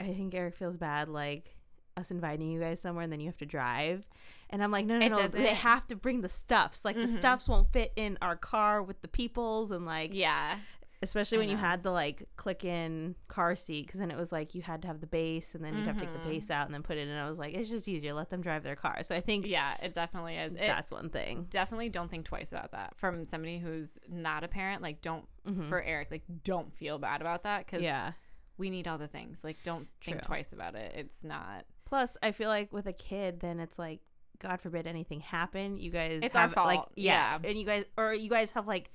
[0.00, 1.56] I think Eric feels bad like
[1.96, 4.08] us inviting you guys somewhere and then you have to drive.
[4.50, 5.28] And I'm like, no, no, no.
[5.28, 6.84] They have to bring the stuffs.
[6.84, 7.18] Like the Mhm.
[7.18, 10.58] stuffs won't fit in our car with the peoples and like yeah.
[11.02, 14.54] Especially when you had the like click in car seat because then it was like
[14.54, 16.24] you had to have the base and then you'd have to take the Mhm.
[16.28, 17.16] base out and then put it in.
[17.16, 18.12] I was like, it's just easier.
[18.14, 19.02] Let them drive their car.
[19.02, 20.54] So I think Yeah, it definitely is.
[20.54, 21.46] It that's one thing.
[21.50, 22.94] definitely don't think twice about that.
[22.96, 25.68] From somebody who's not a parent, like don't Mhm.
[25.68, 28.12] for Eric, like don't feel bad about that cuz Yeah.
[28.56, 29.42] we need all the things.
[29.42, 30.92] Like don't think twice about it.
[30.94, 34.00] It's not Plus, I feel like with a kid, then it's like,
[34.38, 35.76] God forbid anything happen.
[35.76, 36.92] You guys, It's our have, Like, fault.
[36.96, 37.48] yeah, Yeah.
[37.50, 38.90] and you guys, or you guys have like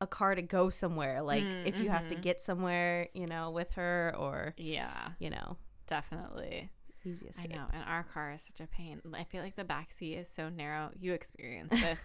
[0.00, 1.22] a car to go somewhere.
[1.22, 2.22] Like Mm, if you have to mhm.
[2.22, 6.70] get somewhere, you know, with her, or yeah, you know, definitely.
[7.04, 9.00] easy I know, and our car is such a pain.
[9.14, 10.90] I feel like the back seat is so narrow.
[10.98, 12.00] You experience this.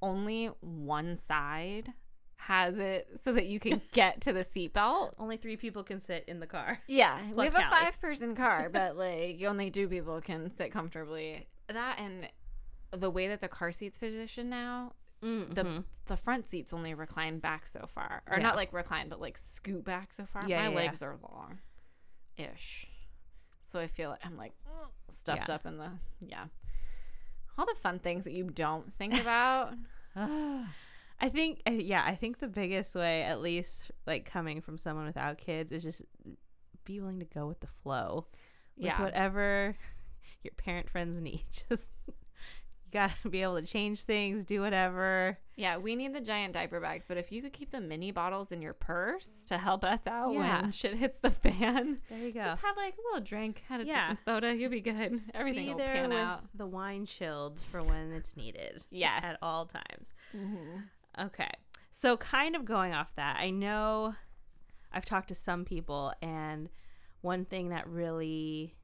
[0.00, 1.92] Only one side
[2.36, 5.12] has it so that you can get to the seatbelt.
[5.18, 6.78] Only three people can sit in the car.
[6.86, 11.46] Yeah, we have a five person car, but like only two people can sit comfortably.
[11.68, 12.28] That and
[12.92, 15.26] the way that the car seat's positioned now, the
[15.64, 15.84] Mhm.
[16.06, 18.42] the front seats only recline back so far, or Yeah.
[18.42, 20.48] not like recline, but like scoot back so far.
[20.48, 21.58] Yeah, My yeah, legs are long,
[22.36, 22.86] ish.
[23.62, 24.54] So I feel like I'm like
[25.10, 26.46] stuffed up in the yeah.
[27.58, 29.74] All the fun things that you don't think about.
[31.20, 35.04] I think, uh, yeah, I think the biggest way, at least like coming from someone
[35.06, 36.02] without kids, is just
[36.84, 38.28] be willing to go with the flow.
[38.76, 39.02] With Yeah.
[39.02, 39.76] whatever
[40.44, 41.44] your parent friends need.
[41.68, 41.90] Just
[42.92, 45.38] you gotta be able to change things, do whatever.
[45.56, 48.52] Yeah, we need the giant diaper bags, but if you could keep the mini bottles
[48.52, 50.62] in your purse to help us out Yeah.
[50.62, 52.42] when shit hits the fan, There you go.
[52.42, 54.08] just have like a little drink, had a Yeah.
[54.08, 55.20] some soda, you'll be good.
[55.34, 56.44] Everything be will there pan with out.
[56.54, 59.24] the wine chilled for when it's needed Yes.
[59.24, 60.14] at all times.
[60.34, 60.84] Mhm.
[61.18, 61.50] Okay.
[61.90, 64.14] So, kind of going off that, I know
[64.92, 66.68] I've talked to some people, and
[67.20, 68.76] one thing that really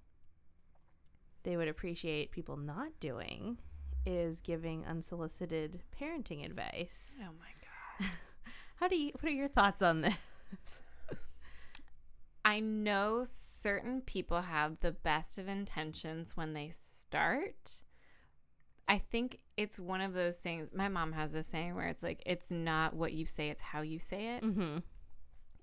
[1.44, 3.58] they would appreciate people not doing
[4.06, 7.16] is giving unsolicited parenting advice.
[7.20, 8.10] Oh my god.
[8.76, 10.82] How do you, what are your thoughts on this?
[12.44, 17.78] I know certain people have the best of intentions when they start.
[18.86, 20.68] I think it's one of those things.
[20.74, 23.80] My mom has this saying where it's like, it's not what you say, it's how
[23.80, 24.44] you say it.
[24.44, 24.78] Mm-hmm.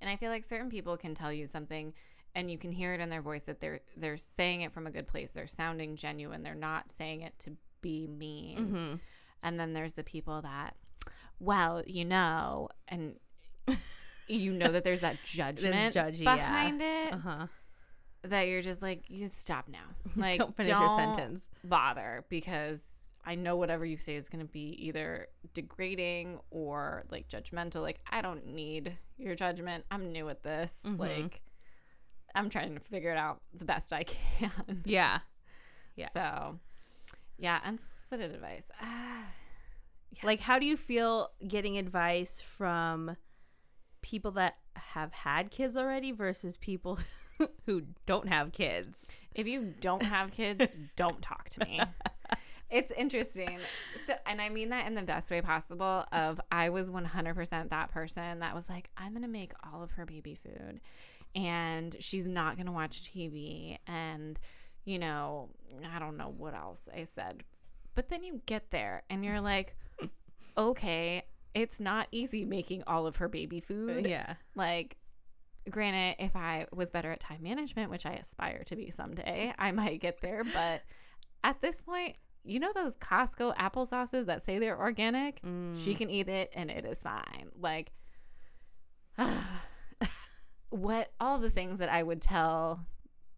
[0.01, 1.93] And I feel like certain people can tell you something
[2.33, 4.91] and you can hear it in their voice that they're they're saying it from a
[4.91, 5.31] good place.
[5.31, 6.43] They're sounding genuine.
[6.43, 7.51] They're not saying it to
[7.81, 8.57] be mean.
[8.57, 8.95] Mm-hmm.
[9.43, 10.75] And then there's the people that,
[11.39, 13.15] well, you know, and
[14.27, 16.35] you know that there's that judgment judgy, yeah.
[16.35, 17.47] behind it Uh huh.
[18.23, 19.79] that you're just like, you stop now.
[20.15, 21.47] Like, don't finish your sentence.
[21.63, 22.83] Bother because
[23.25, 27.81] I know whatever you say is going to be either degrading or like judgmental.
[27.81, 29.85] Like, I don't need your judgment.
[29.91, 30.73] I'm new at this.
[30.85, 30.99] Mhm.
[30.99, 31.41] Like,
[32.33, 34.81] I'm trying to figure it out the best I can.
[34.85, 35.19] Yeah.
[35.97, 36.07] Yeah.
[36.13, 36.57] So,
[37.41, 38.65] yeah, unsolicited advice.
[38.81, 39.25] Ah,
[40.23, 43.17] Like, how do you feel getting advice from
[44.01, 46.99] people that have had kids already versus people
[47.65, 49.03] who don't have kids?
[49.33, 50.65] if you don't have kids,
[50.97, 51.79] don't talk to me.
[52.69, 53.57] It's interesting.
[54.07, 56.05] So, and I mean that in the best way possible.
[56.11, 60.05] Of I was 100% that person that was like, I'm gonna make all of her
[60.05, 60.81] baby food,
[61.35, 64.37] and she's not gonna watch TV, and
[64.85, 65.49] you know,
[65.93, 67.43] I don't know what else I said,
[67.95, 69.75] but then you get there and you're like,
[70.57, 74.07] okay, it's not easy making all of her baby food.
[74.07, 74.35] Yeah.
[74.55, 74.97] Like,
[75.69, 79.71] granted, if I was better at time management, which I aspire to be someday, I
[79.71, 80.43] might get there.
[80.43, 80.81] But
[81.43, 85.41] at this point, you know those Costco applesauces that say they're organic?
[85.75, 85.97] She Mm.
[85.97, 87.49] can eat it and it is fine.
[87.59, 87.91] Like,
[90.69, 92.85] what all the things that I would tell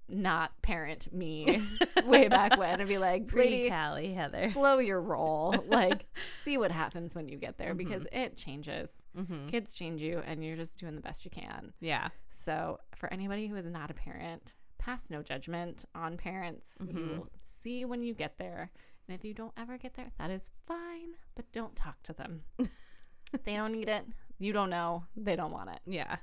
[0.09, 1.61] not parent me
[2.05, 4.51] way back when and be like, Pre lady, Callie, Heather.
[4.51, 5.55] slow your roll.
[5.67, 6.05] Like,
[6.41, 9.01] see what happens when you get there because it changes.
[9.17, 9.47] Mm-hmm.
[9.47, 11.73] Kids change you, and you're just doing the best you can.
[11.79, 12.09] Yeah.
[12.29, 16.77] So, for anybody who is not a parent, pass no judgment on parents.
[16.81, 17.17] You Mhm.
[17.19, 18.71] will see when you get there.
[19.07, 22.43] And if you don't ever get there, that is fine, but don't talk to them.
[23.45, 24.05] they don't need it.
[24.39, 25.05] You don't know.
[25.15, 25.79] They don't want it.
[25.85, 26.17] Yeah.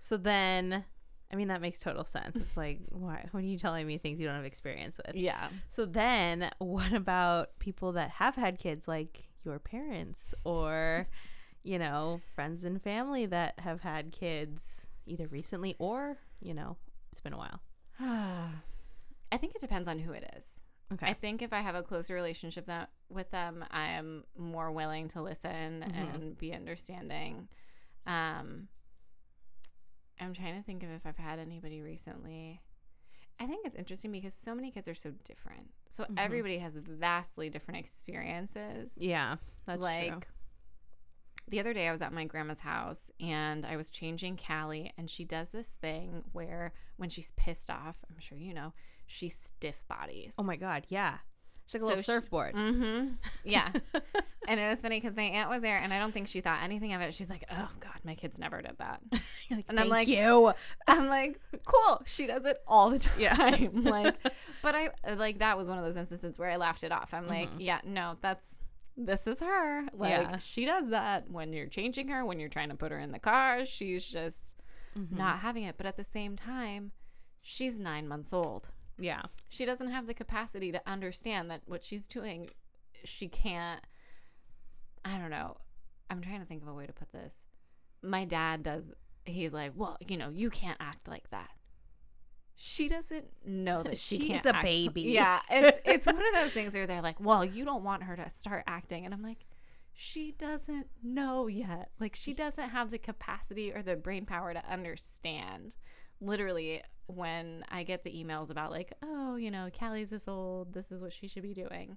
[0.00, 0.84] So then,
[1.32, 2.36] I mean, that makes total sense.
[2.36, 3.26] It's like, why?
[3.32, 5.16] When are you telling me things you don't have experience with?
[5.16, 5.48] Yeah.
[5.68, 11.08] So then, what about people that have had kids, like your parents or,
[11.62, 16.76] you know, friends and family that have had kids either recently or, you know,
[17.10, 17.60] it's been a while.
[18.00, 20.50] I think it depends on who it is.
[20.92, 21.06] Okay.
[21.06, 25.08] I think if I have a closer relationship that with them, I am more willing
[25.08, 26.14] to listen Mhm.
[26.14, 27.48] and be understanding.
[28.06, 28.68] Um,
[30.22, 32.60] I'm trying to think of if I've had anybody recently.
[33.40, 35.70] I think it's interesting because so many kids are so different.
[35.88, 36.14] So Mhm.
[36.18, 38.94] everybody has vastly different experiences.
[39.00, 40.20] yeah, that's like true.
[41.48, 45.10] the other day I was at my grandma's house and I was changing Callie and
[45.10, 48.72] she does this thing where when she's pissed off, I'm sure you know,
[49.06, 50.34] she stiff bodies.
[50.38, 50.86] Oh my God.
[50.88, 51.18] Yeah.
[51.74, 52.54] It's like a So little she- surfboard.
[52.54, 53.08] Mm-hmm.
[53.44, 53.70] Yeah.
[54.48, 56.62] and it was funny because my aunt was there and I don't think she thought
[56.62, 57.14] anything of it.
[57.14, 59.00] She's like, oh God, my kids never did that.
[59.50, 60.52] Like, And I'm like- you.
[60.88, 62.02] I'm like, cool.
[62.06, 63.12] She does it all the time.
[63.18, 63.56] Yeah.
[63.72, 64.16] like,
[64.62, 67.12] but I like that was one of those instances where I laughed it off.
[67.12, 67.56] I'm like, Mhm.
[67.60, 68.58] yeah, no, that's
[68.96, 69.84] this is her.
[69.94, 70.38] Like Yeah.
[70.38, 73.18] she does that when you're changing her, when you're trying to put her in the
[73.18, 73.64] car.
[73.64, 74.54] She's just
[74.98, 75.12] Mhm.
[75.12, 75.76] not having it.
[75.76, 76.92] But at the same time,
[77.40, 78.68] she's nine months old.
[79.02, 79.22] Yeah.
[79.48, 82.50] She doesn't have the capacity to understand that what she's doing,
[83.04, 83.80] she can't.
[85.04, 85.56] I don't know.
[86.08, 87.34] I'm trying to think of a way to put this.
[88.02, 88.94] My dad does.
[89.24, 91.50] He's like, well, you know, you can't act like that.
[92.54, 95.02] She doesn't know that she She's a act- baby.
[95.02, 98.14] Yeah, it's it's one of those things where they're like, well, you don't want her
[98.14, 99.46] to start acting, and I'm like,
[99.94, 101.90] she doesn't know yet.
[101.98, 105.74] Like she doesn't have the capacity or the brain power to understand.
[106.20, 106.82] Literally,
[107.14, 111.02] when I get the emails about like, oh, you know, Callie's this old, this is
[111.02, 111.96] what she should be doing.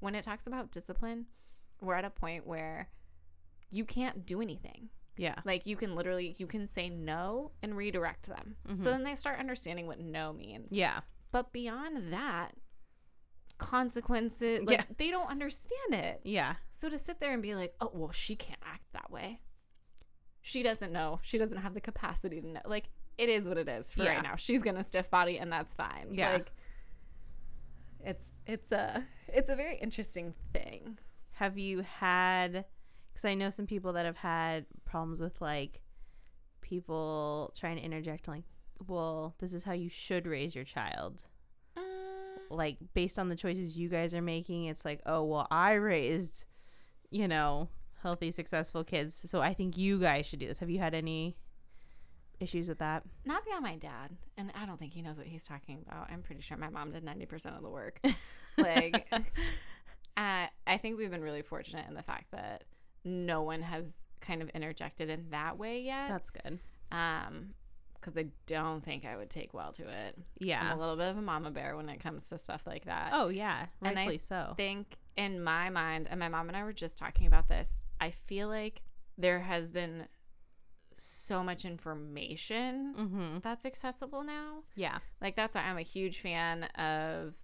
[0.00, 1.26] When it talks about discipline,
[1.80, 2.88] we're at a point where
[3.70, 4.88] you can't do anything.
[5.16, 5.36] Yeah.
[5.44, 8.56] Like you can literally you can say no and redirect them.
[8.68, 8.82] Mhm.
[8.82, 10.72] So then they start understanding what no means.
[10.72, 11.00] Yeah.
[11.32, 12.52] But beyond that,
[13.58, 14.60] consequences.
[14.66, 14.84] Like Yeah.
[14.98, 16.20] they don't understand it.
[16.24, 16.56] Yeah.
[16.70, 19.40] So to sit there and be like, oh, well, she can't act that way.
[20.42, 21.18] She doesn't know.
[21.22, 22.60] She doesn't have the capacity to know.
[22.64, 24.14] Like, it is what it is for Yeah.
[24.14, 24.36] right now.
[24.36, 26.08] She's gonna stiff body, and that's fine.
[26.12, 26.32] Yeah.
[26.34, 26.52] Like,
[28.04, 30.98] it's it's a it's a very interesting thing.
[31.32, 32.64] Have you had?
[33.12, 35.80] Because I know some people that have had problems with like
[36.60, 38.44] people trying to interject, like,
[38.86, 41.24] well, this is how you should raise your child.
[41.76, 41.80] Uh,
[42.50, 46.44] like based on the choices you guys are making, it's like, oh well, I raised,
[47.10, 47.68] you know,
[48.02, 50.58] healthy, successful kids, so I think you guys should do this.
[50.58, 51.36] Have you had any
[52.40, 53.02] issues with that?
[53.24, 56.10] Not beyond my dad, and I don't think he knows what he's talking about.
[56.10, 58.00] I'm pretty sure my mom did ninety percent of the work.
[58.58, 59.06] like,
[60.16, 62.64] uh, I think we've been really fortunate in the fact that
[63.04, 66.08] no one has kind of interjected in that way yet.
[66.08, 66.58] That's good.
[66.92, 67.50] um
[68.00, 70.60] because i don't think i would take well to it Yeah.
[70.62, 73.10] i'm a little bit of a mama bear when it comes to stuff like that
[73.12, 74.54] Oh yeah, And I rightfully so.
[74.56, 78.10] think in my mind and my mom and i were just talking about this i
[78.10, 78.82] feel like
[79.18, 80.06] there has been
[80.96, 83.38] so much information mm-hmm.
[83.42, 84.98] that's accessible now Yeah.
[85.20, 87.34] like that's why i'm a huge fan of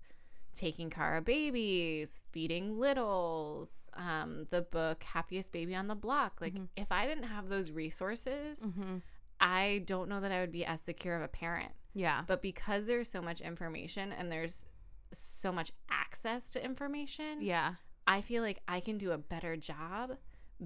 [0.54, 6.68] taking cara babies feeding littles um, the book happiest baby on the block like Mhm.
[6.76, 8.98] if i didn't have those resources Mm-hmm.
[9.44, 11.72] I don't know that I would be as secure of a parent.
[11.94, 12.22] Yeah.
[12.28, 14.66] But because there's so much information and there's
[15.12, 17.74] so much access to information, Yeah.
[18.06, 20.12] I feel like I can do a better job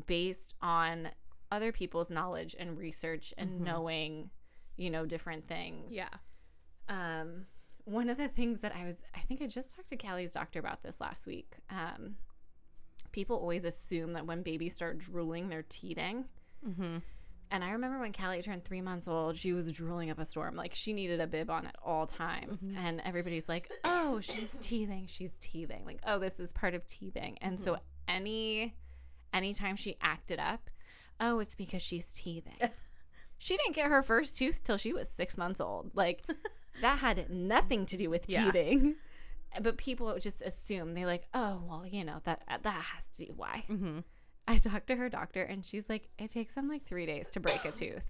[0.07, 1.09] based on
[1.51, 3.65] other people's knowledge and research and Mhm.
[3.65, 4.31] knowing,
[4.77, 5.93] you know, different things.
[5.95, 6.09] Yeah.
[6.89, 7.47] Um,
[7.85, 10.59] one of the things that I was, I think I just talked to Callie's doctor
[10.59, 11.55] about this last week.
[11.71, 12.17] Um,
[13.13, 16.25] people always assume that when babies start drooling, they're teething.
[16.67, 16.99] Mm-hmm.
[17.49, 20.57] And I remember when Callie turned three months old, she was drooling up a storm.
[20.57, 22.59] Like she needed a bib on at all times.
[22.61, 22.77] Mhm.
[22.77, 25.07] And everybody's like, oh, she's teething.
[25.07, 25.85] She's teething.
[25.85, 27.39] Like, oh, this is part of teething.
[27.41, 27.79] And so
[28.09, 28.75] any
[29.33, 30.71] anytime she acted up,
[31.21, 32.59] oh, it's because she's teething.
[33.39, 35.91] she didn't get her first tooth till she was six months old.
[35.95, 36.25] Like
[36.83, 38.45] that had nothing to do with Yeah.
[38.45, 38.97] teething.
[39.61, 43.31] But people just assume they like, oh, well, you know, that that has to be
[43.35, 43.65] why.
[43.71, 44.01] Mm-hmm.
[44.49, 47.41] I talked to her doctor and she's like, it takes them like three days to
[47.41, 48.05] break a tooth.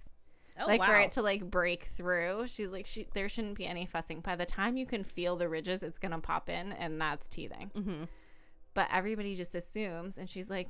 [0.59, 0.87] Oh like wow.
[0.87, 2.47] for it to like break through.
[2.47, 4.19] She's like, she there shouldn't be any fussing.
[4.21, 7.71] By the time you can feel the ridges, it's gonna pop in and that's teething.
[7.75, 8.03] mm-hmm.
[8.73, 10.69] But everybody just assumes and she's like,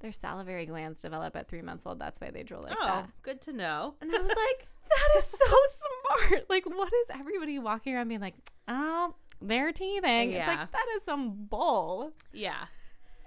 [0.00, 1.98] their salivary glands develop at three months old.
[1.98, 3.08] That's why they drool like oh, that.
[3.22, 3.94] good to know.
[4.00, 6.44] And I was like, that is so smart.
[6.50, 8.34] Like, what is everybody walking around being like,
[8.68, 10.30] oh, they're teething?
[10.30, 10.48] It's Yeah.
[10.48, 12.12] like that is some bull.
[12.32, 12.66] Yeah.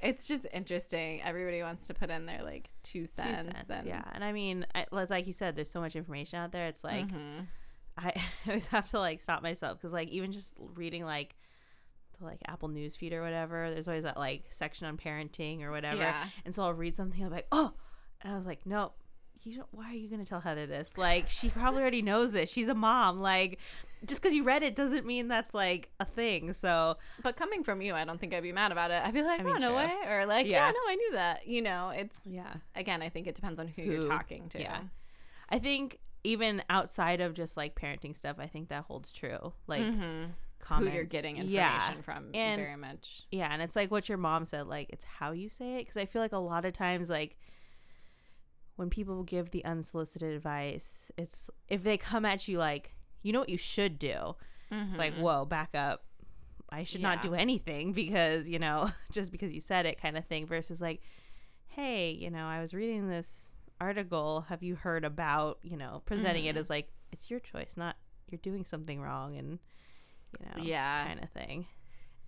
[0.02, 1.22] It's just interesting.
[1.24, 3.46] Everybody wants to put in their like two cents.
[3.48, 3.70] Two cents.
[3.70, 4.04] and, Yeah.
[4.14, 6.68] And I mean, I, like you said, there's so much information out there.
[6.68, 7.48] It's like Mhm.
[7.98, 8.14] I
[8.48, 11.36] always have to like stop myself because like even just reading like
[12.20, 15.72] the like Apple News feed or whatever, there's always that like section on parenting or
[15.72, 16.02] whatever.
[16.02, 16.26] Yeah.
[16.46, 17.74] And so I'll read something, I'm like, oh,
[18.22, 18.94] and I was like, no,
[19.44, 19.68] you don't.
[19.72, 20.98] Why are you gonna tell Heather this?
[20.98, 22.50] Like, she probably already knows this.
[22.50, 23.20] She's a mom.
[23.20, 23.60] Like,
[24.06, 26.54] just because you read it doesn't mean that's like a thing.
[26.54, 29.02] So But coming from you, I don't think I'd be mad about it.
[29.04, 29.76] I'd be like, I oh, no true.
[29.76, 29.94] way.
[30.08, 30.68] Or like, Yeah.
[30.68, 30.72] yeah.
[30.72, 31.48] no, I knew that.
[31.48, 34.60] You know, it's, yeah, again, I think it depends on who, Who, you're talking to.
[34.60, 34.82] yeah.
[35.50, 39.54] I think even outside of just like parenting stuff, I think that holds true.
[39.66, 40.32] Like mm-hmm.
[40.60, 40.88] Mhm.
[40.90, 41.54] Who you're getting information
[41.98, 43.24] yeah, from And- very much.
[43.32, 44.68] yeah, and it's like what your mom said.
[44.68, 47.38] Like it's how you say it because I feel like a lot of times like
[48.76, 52.94] when people give the unsolicited advice, it's if they come at you like
[53.24, 54.36] you know what you should do.
[54.70, 55.20] It's like Mhm.
[55.22, 56.04] whoa, back up.
[56.70, 60.26] I should not do anything because you know just because you said it kind of
[60.26, 60.46] thing.
[60.46, 61.02] Versus like,
[61.68, 64.42] hey, you know, I was reading this article.
[64.50, 66.60] Have you heard about you know presenting it Mhm.
[66.60, 67.96] as like it's your choice, not
[68.30, 69.60] you're doing something wrong and
[70.40, 71.08] you know Yeah.
[71.08, 71.66] kind of thing.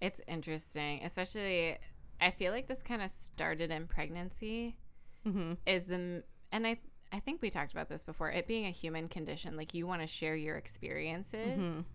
[0.01, 1.77] It's interesting, especially.
[2.21, 4.77] I feel like this kind of started in pregnancy.
[5.26, 5.53] Mm-hmm.
[5.65, 6.80] Is the and I
[7.11, 8.30] I think we talked about this before.
[8.32, 11.59] It being a human condition, like you want to share your experiences.
[11.59, 11.86] Mhm.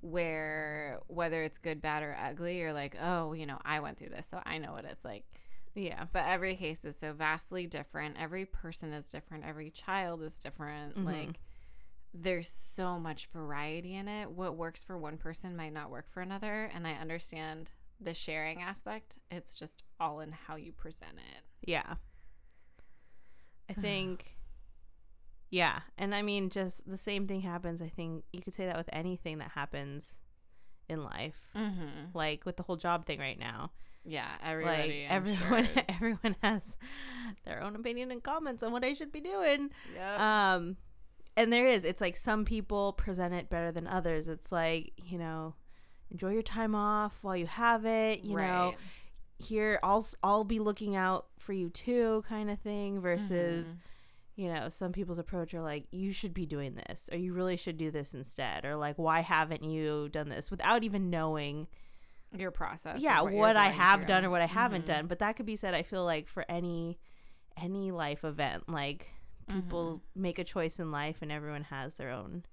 [0.00, 4.10] Where whether it's good, bad, or ugly, you're like, oh, you know, I went through
[4.10, 5.24] this, so I know what it's like.
[5.74, 6.04] Yeah.
[6.12, 8.16] But every case is so vastly different.
[8.20, 9.44] Every person is different.
[9.44, 10.96] Every child is different.
[10.96, 11.04] Mhm.
[11.06, 11.40] Like
[12.14, 14.30] there's so much variety in it.
[14.30, 16.70] What works for one person might not work for another.
[16.72, 19.16] And I understand the sharing aspect.
[19.30, 21.42] It's just all in how you present it.
[21.68, 21.94] Yeah.
[23.68, 24.36] I think
[25.50, 27.80] yeah, and I mean just the same thing happens.
[27.80, 30.18] I think you could say that with anything that happens
[30.88, 31.36] in life.
[31.54, 32.10] Mm-hmm.
[32.12, 33.70] Like with the whole job thing right now.
[34.04, 35.06] Yeah, everybody.
[35.08, 36.76] like everyone sure everyone has
[37.44, 39.70] their own opinion and comments on what I should be doing.
[39.94, 40.54] Yeah.
[40.54, 40.76] Um
[41.36, 44.28] and there is it's like some people present it better than others.
[44.28, 45.54] It's like, you know,
[46.10, 48.74] enjoy your time off while you have it, you know.
[49.38, 53.78] Here I'll I'll be looking out for you too kind of thing versus Mhm.
[54.36, 57.56] you know, some people's approach are like, you should be doing this, or you really
[57.56, 61.68] should do this instead, or like, why haven't you done this without even knowing,
[62.36, 63.00] your process.
[63.00, 64.06] yeah, what, what, I have through.
[64.08, 64.86] done or what I haven't Mhm.
[64.86, 65.06] done.
[65.06, 66.98] But that could be said, I feel like for any
[67.56, 69.08] any life event, like
[69.46, 70.22] people Mm-hmm.
[70.22, 72.44] make a choice in life, and everyone has their own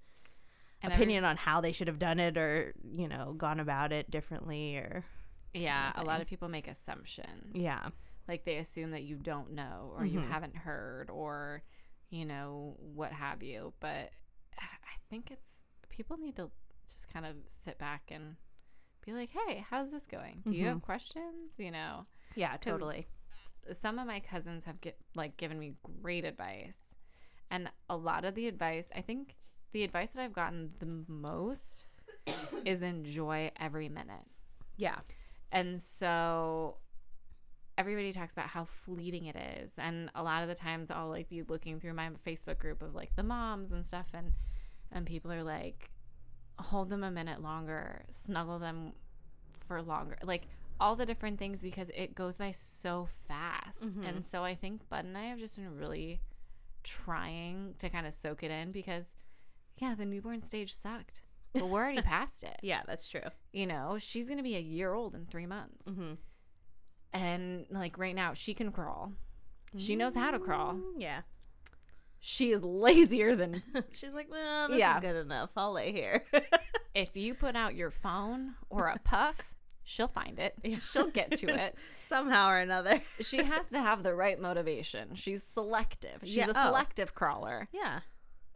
[0.82, 3.92] And every- opinion on how they should have done it, or you know, gone about
[3.92, 5.04] it differently, or
[5.54, 7.56] yeah, a lot of people make assumptions.
[7.56, 7.90] yeah,
[8.28, 10.28] like they assume that you don't know or you Mhm.
[10.30, 11.64] haven't heard or
[12.10, 13.74] you know what have you.
[13.80, 14.12] But
[14.58, 15.58] i think it's
[15.90, 16.50] people need to
[16.88, 17.36] just kind of
[17.66, 18.38] sit back and
[19.06, 20.42] be like hey how's this going?
[20.46, 21.52] Do you have questions?
[21.58, 22.06] You know?
[22.36, 23.08] Yeah totally,
[23.72, 26.96] some of my cousins have get, like given me great advice
[27.50, 29.36] and a lot of the advice i think
[29.72, 31.86] the advice that i've gotten the most
[32.66, 34.26] is enjoy every minute
[34.82, 34.98] yeah,
[35.52, 36.78] and so
[37.78, 39.74] everybody talks about how fleeting it is.
[39.78, 42.96] And a lot of the times I'll like be looking through my Facebook group of
[42.96, 44.34] like the moms and stuff and
[44.92, 45.92] and people are like
[46.60, 48.94] hold them a minute longer, snuggle them
[49.68, 50.18] for longer.
[50.24, 50.48] Like
[50.82, 53.82] all the different things because it goes by so fast.
[53.84, 54.08] Mhm.
[54.08, 56.20] And so I think Bud and I have just been really
[56.84, 59.14] trying to kind of soak it in because
[59.78, 61.22] yeah, the newborn stage sucked.
[61.54, 63.22] But we're already past it yeah, that's true.
[63.54, 65.86] you know, she's going to be a year old in three months.
[65.88, 66.14] hmm
[67.14, 69.14] And like right now, she can crawl.
[69.78, 70.74] She knows how to crawl.
[70.74, 71.22] Mm, Yeah.
[72.24, 73.64] She is lazier than
[73.94, 74.98] She's like, well, this Yeah.
[74.98, 75.50] is good enough.
[75.58, 76.24] I'll lay here.
[76.94, 79.38] if you put out your phone or a puff,
[79.92, 80.54] she'll find it.
[80.64, 80.78] Yeah.
[80.80, 81.76] She'll get to it.
[82.00, 83.02] Somehow or another.
[83.20, 85.16] She has to have the right motivation.
[85.16, 86.20] She's selective.
[86.24, 86.66] She's Yeah, a oh.
[86.68, 87.68] selective crawler.
[87.74, 88.00] Yeah.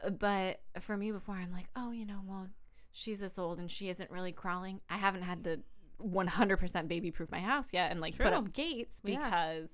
[0.04, 2.48] Uh, but for me, before I'm like, oh, you know, well,
[2.92, 4.80] she's this old and she isn't really crawling.
[4.90, 5.60] I haven't had to
[6.02, 9.24] 100% baby proof my house yet and like put up gates Yeah.
[9.26, 9.70] because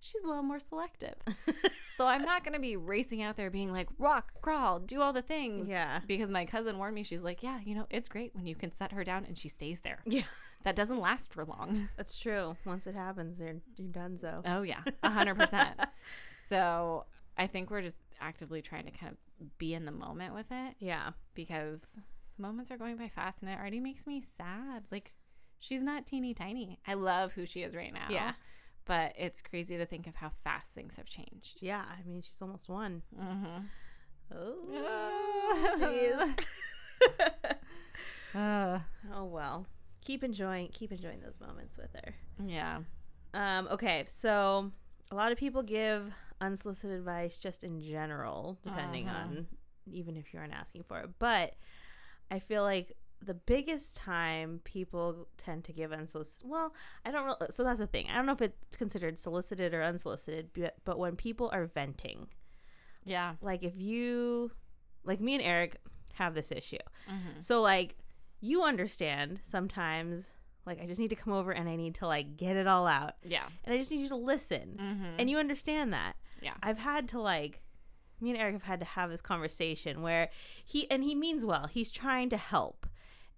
[0.00, 1.14] she's a little more selective.
[1.96, 5.12] So I'm not going to be racing out there being like, rock, crawl, do all
[5.14, 5.68] the things.
[5.70, 6.00] Yeah.
[6.06, 8.70] Because my cousin warned me, she's like, yeah, you know, it's great when you can
[8.72, 10.00] set her down and she stays there.
[10.04, 10.22] Yeah.
[10.66, 11.88] That doesn't last for long.
[11.96, 12.56] That's true.
[12.66, 14.42] Once it happens, you're, you're done so.
[14.44, 15.74] Oh, yeah, 100%.
[16.48, 17.04] so
[17.38, 20.74] I think we're just actively trying to kind of be in the moment with it
[20.80, 21.10] Yeah.
[21.34, 21.92] because
[22.36, 24.82] moments are going by fast and it already makes me sad.
[24.90, 25.12] Like,
[25.60, 26.80] she's not teeny tiny.
[26.84, 28.08] I love who she is right now.
[28.10, 28.32] Yeah.
[28.86, 31.58] But it's crazy to think of how fast things have changed.
[31.60, 31.84] Yeah.
[31.88, 33.02] I mean, she's almost one.
[33.16, 33.66] Mm-hmm.
[34.34, 36.40] Oh, jeez.
[38.34, 38.80] Uh,
[39.14, 39.66] oh, well.
[40.06, 42.14] Keep enjoying, keep enjoying those moments with her.
[42.46, 42.78] yeah.
[43.34, 44.04] Um, okay.
[44.08, 44.72] So
[45.10, 49.14] a lot of people give unsolicited advice just in general, depending Mhm.
[49.14, 49.46] on
[49.86, 51.10] even if you aren't asking for it.
[51.18, 51.54] But
[52.30, 56.74] I feel like the biggest time people tend to give unsolicited well
[57.06, 59.82] i don't really so that's the thing i don't know if it's considered solicited or
[59.82, 62.26] unsolicited but, but when people are venting
[63.04, 63.36] Yeah.
[63.40, 64.52] like if you
[65.02, 65.80] like me and eric
[66.12, 66.76] have this issue
[67.08, 67.40] Mm-hmm.
[67.40, 67.96] so like
[68.40, 70.30] you understand sometimes
[70.66, 72.86] like i just need to come over and i need to like get it all
[72.86, 73.12] out.
[73.24, 73.44] Yeah.
[73.64, 74.78] and i just need you to listen.
[74.80, 75.14] Mm-hmm.
[75.18, 76.14] and you understand that.
[76.42, 76.54] Yeah.
[76.62, 77.60] i've had to like
[78.20, 80.30] me and eric have had to have this conversation where
[80.64, 81.66] he and he means well.
[81.66, 82.86] He's trying to help.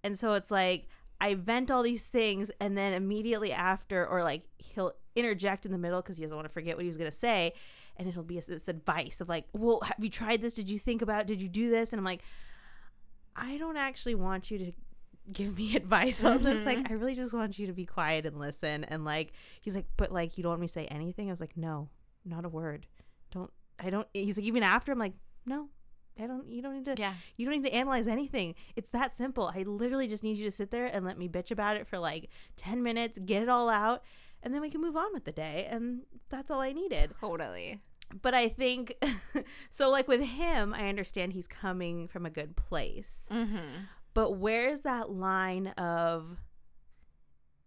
[0.04, 0.88] And so it's like
[1.20, 5.78] i vent all these things and then immediately after or like he'll interject in the
[5.78, 7.52] middle because he doesn't want to forget what he was going to say.
[7.96, 10.54] And it'll be this advice of like well have you tried this?
[10.54, 11.92] Did you think about did you do this?
[11.92, 12.22] And i'm like
[13.36, 14.72] i don't actually want you to
[15.32, 16.64] give me advice on this.
[16.64, 16.90] Like Mhm.
[16.90, 20.10] i really just want you to be quiet and listen and like he's like but
[20.12, 21.28] like you don't want me to say anything?
[21.28, 21.88] I was like no
[22.24, 22.86] not a word.
[23.30, 24.92] Don't i don't he's like even after?
[24.92, 25.14] I'm like
[25.46, 25.68] no
[26.20, 27.14] i don't you don't need to Yeah.
[27.36, 28.54] you don't need to analyze anything.
[28.76, 29.52] It's that simple.
[29.54, 31.98] I literally just need you to sit there and let me bitch about it for
[31.98, 34.02] like 10 minutes get it all out
[34.42, 35.66] and then we can move on with the day.
[35.70, 37.12] And that's all i needed.
[37.20, 37.80] Totally.
[38.22, 38.94] but i think
[39.70, 43.26] so like with him i understand he's coming from a good place.
[43.30, 43.58] Mm-hmm.
[44.18, 46.38] But where's that line of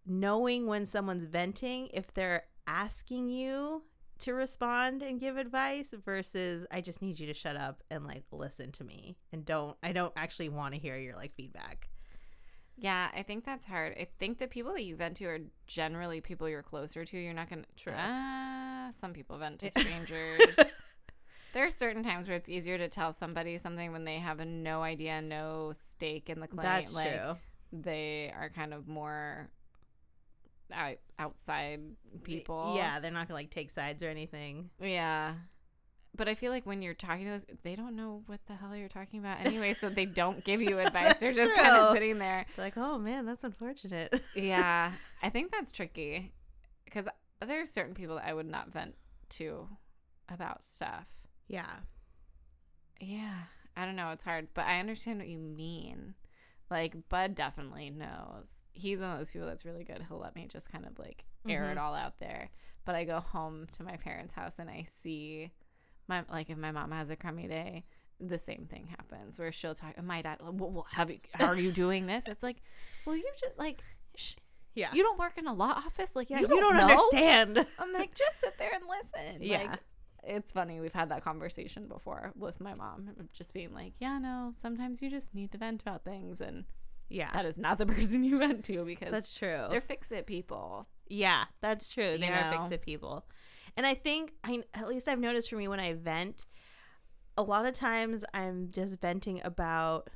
[0.04, 3.82] knowing when someone's venting if they're asking you
[4.18, 8.24] to respond and give advice versus I just need you to shut up and like
[8.32, 11.88] listen to me and don't I don't actually want to hear your like feedback.
[12.76, 13.96] Yeah, I think that's hard.
[13.98, 17.18] I think the people that you vent to are generally people you're closer to.
[17.18, 17.64] You're not gonna.
[17.78, 17.94] True.
[17.96, 20.82] Ah, some people vent to strangers.
[21.52, 24.44] There are certain times where it's easier to tell somebody something when they have a
[24.44, 26.62] no idea, no stake in the claim.
[26.64, 27.36] That's like, true.
[27.72, 29.48] They are kind of more
[30.72, 31.80] out, outside
[32.22, 32.74] people.
[32.76, 34.70] Yeah, they're not gonna like take sides or anything.
[34.80, 35.34] Yeah.
[36.14, 38.76] but I feel like when you're talking to those, they don't know what the hell
[38.76, 41.14] you're talking about anyway, so they don't give you advice.
[41.18, 42.44] They're just kind of sitting there.
[42.56, 44.22] They're like, oh man, that's unfortunate.
[44.34, 44.92] Yeah,
[45.22, 46.32] I think that's tricky
[46.84, 47.06] because
[47.46, 48.94] there's certain people that I would not vent
[49.30, 49.68] to
[50.28, 51.06] about stuff.
[51.52, 51.76] Yeah.
[53.00, 53.34] Yeah,
[53.76, 54.10] I don't know.
[54.10, 56.14] It's hard, but I understand what you mean.
[56.70, 58.52] Like Bud definitely knows.
[58.72, 60.04] He's one of those people that's really good.
[60.08, 61.80] He'll let me just kind of like air it Mhm.
[61.82, 62.50] all out there.
[62.84, 65.50] But I go home to my parents' house and I see
[66.08, 67.84] my like if my mom has a crummy day,
[68.20, 70.00] the same thing happens where she'll talk.
[70.02, 72.26] My dad, well, well, have you, how are you doing this?
[72.28, 72.58] It's like,
[73.04, 73.80] well, you just like,
[74.16, 74.34] sh-
[74.74, 74.92] Yeah.
[74.92, 76.88] you don't work in a law office, like yeah, you you don't, don't, know?
[77.10, 77.66] understand.
[77.80, 79.42] I'm like, just sit there and listen.
[79.42, 79.58] Yeah.
[79.58, 79.80] Like,
[80.24, 80.80] it's funny.
[80.80, 85.10] We've had that conversation before with my mom, just being like, yeah, no, sometimes you
[85.10, 86.40] just need to vent about things.
[86.40, 86.64] And
[87.08, 87.30] Yeah.
[87.32, 89.66] that is not the person you vent to because That's true.
[89.70, 90.86] they're fix it people.
[91.08, 92.16] Yeah, that's true.
[92.18, 93.26] they are fix it people.
[93.76, 96.46] And I think I at least I've noticed for me when I vent,
[97.36, 100.08] a lot of times I'm just venting about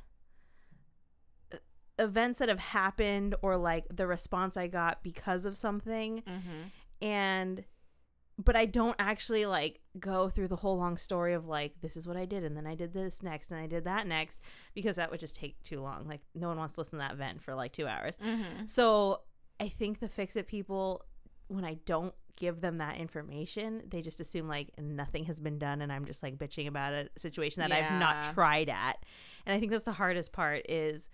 [1.53, 1.57] uh,
[1.99, 7.05] events that have happened or like the response I got because of something Mm-hmm.
[7.05, 7.63] and
[8.37, 12.07] but I don't actually like go through the whole long story of like this is
[12.07, 14.39] what I did and then I did this next and I did that next
[14.75, 16.07] because that would just take too long.
[16.07, 18.17] Like no one wants to listen to that vent for like 2 hours.
[18.17, 18.65] Mm-hmm.
[18.67, 19.21] So
[19.59, 21.05] I think the fix it people,
[21.47, 25.81] when I don't give them that information, they just assume like nothing has been done
[25.81, 29.03] and I'm just like bitching about a situation that I've not tried at.
[29.47, 31.09] And I think that's the hardest part is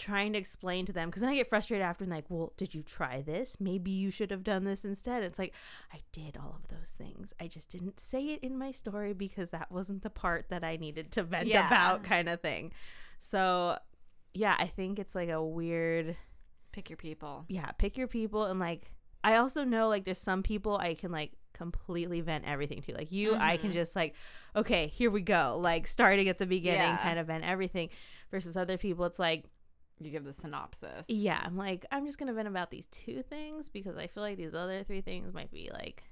[0.00, 2.74] trying to explain to them because then I get frustrated after and like, well, did
[2.74, 3.56] you try this?
[3.60, 5.22] Maybe you should have done this instead.
[5.22, 5.52] It's like,
[5.92, 7.32] I did all of those things.
[7.40, 10.76] I just didn't say it in my story because that wasn't the part that I
[10.76, 11.66] needed to vent Yeah.
[11.66, 12.72] about, kind of thing.
[13.18, 13.78] So,
[14.34, 16.16] yeah, I think it's like a weird
[16.72, 17.44] Pick your people.
[17.48, 18.92] yeah, pick your people and like
[19.22, 22.94] I also know like there's some people I can like completely vent everything to.
[22.94, 23.74] Like you, I can Mhm.
[23.74, 24.14] just like,
[24.56, 25.58] okay, here we go.
[25.60, 26.96] Like starting at the beginning, Yeah.
[26.96, 27.90] kind of vent everything.
[28.30, 29.44] Versus other people, it's like,
[30.02, 31.06] You give the synopsis.
[31.08, 34.36] yeah, I'm like, I'm just gonna vent about these two things because I feel like
[34.38, 36.02] these other three things might be like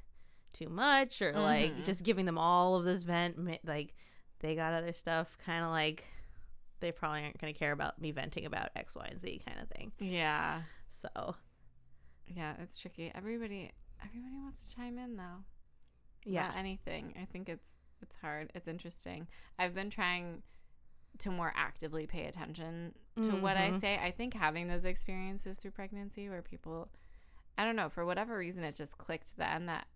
[0.52, 1.84] too much or like Mhm.
[1.84, 3.36] just giving them all of this vent.
[3.64, 3.94] Like
[4.40, 6.04] they got other stuff, kind of like
[6.80, 9.68] they probably aren't gonna care about me venting about X, Y, and Z kind of
[9.70, 9.90] thing.
[9.98, 10.62] Yeah.
[10.90, 11.34] So
[12.26, 13.10] Yeah, it's tricky.
[13.14, 13.72] Everybody
[14.04, 15.44] everybody wants to chime in though.
[16.24, 17.14] yeah, anything.
[17.20, 17.70] I think it's
[18.02, 18.50] it's hard.
[18.54, 19.26] It's interesting.
[19.58, 20.42] I've been trying
[21.18, 23.80] to more actively pay attention to what I Mhm.
[23.80, 23.98] say.
[23.98, 26.88] I think having those experiences through pregnancy where people
[27.56, 29.88] I don't know, for whatever reason it just clicked then that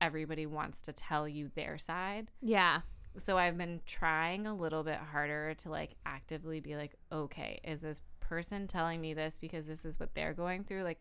[0.00, 2.30] everybody wants to tell you their side.
[2.40, 2.80] yeah.
[3.18, 7.82] So I've been trying a little bit harder to like actively be like, okay, is
[7.82, 10.82] this person telling me this because this is what they're going through?
[10.84, 11.00] Like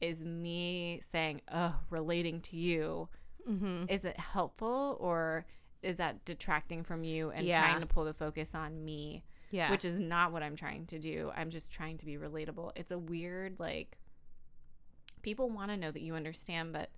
[0.00, 3.08] is me saying, "Oh, relating to you."
[3.48, 3.86] Mm-hmm.
[3.88, 5.44] is it helpful or
[5.82, 7.60] is that detracting from you and Yeah.
[7.60, 9.70] trying to pull the focus on me Yeah.
[9.70, 12.90] which is not what i'm trying to do i'm just trying to be relatable it's
[12.92, 13.98] a weird like
[15.22, 16.90] people want to know that you understand but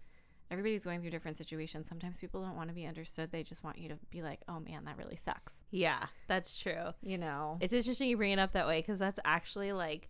[0.51, 3.79] everybody's going through different situations sometimes people don't want to be understood they just want
[3.79, 6.93] you to be like oh man that really sucks yeah, that's true.
[7.03, 10.09] you know It's interesting you bring it up that way because that's actually like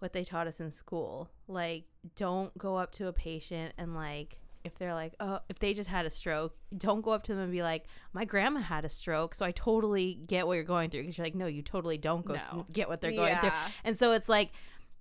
[0.00, 1.28] what they taught us in school.
[1.46, 1.84] Like,
[2.16, 5.88] don't go up to a patient and like if they're like, oh, if they just
[5.88, 8.88] had a stroke, don't go up to them and be like, my grandma had a
[8.90, 11.00] stroke, so I totally get what you're going through.
[11.02, 12.66] Because you're like, no, you totally don't go No.
[12.70, 13.50] get what they're going through.
[13.84, 14.50] And so it's like,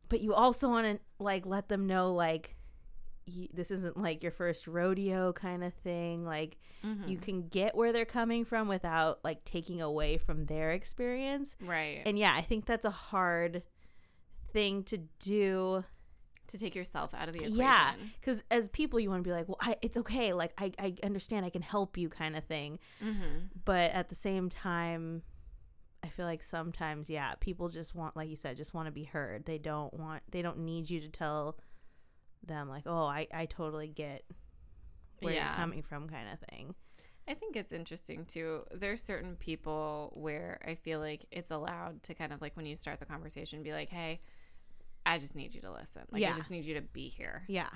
[0.07, 2.55] but you also want to like let them know like.
[3.31, 6.25] You, this isn't like your first rodeo kind of thing.
[6.25, 7.07] Like, Mhm.
[7.07, 11.55] you can get where they're coming from without like taking away from their experience.
[11.61, 13.61] right And yeah, I think that's a hard
[14.51, 15.83] thing to do.
[16.49, 19.33] To take yourself out of the equation Yeah, because as people, you want to be
[19.33, 20.33] like, well, I, it's okay.
[20.33, 21.45] Like, I, I understand.
[21.45, 22.79] I can help you, kind of thing.
[23.03, 23.45] mm-hmm.
[23.65, 25.23] But at the same time,
[26.03, 29.03] I feel like sometimes, yeah, people just want, like you said, just want to be
[29.03, 29.45] heard.
[29.45, 31.57] They don't want, they don't need you to tell
[32.45, 34.23] them like, oh, I, I totally get
[35.21, 35.47] where Yeah.
[35.49, 36.73] you're coming from, kind of thing.
[37.27, 38.63] I think it's interesting too.
[38.73, 42.75] There's certain people where I feel like it's allowed to kind of like when you
[42.75, 44.21] start the conversation, be like, "Hey,
[45.13, 46.03] I just need you to listen.
[46.11, 46.31] Like, Yeah.
[46.33, 47.69] I just need you to be here." Yeah,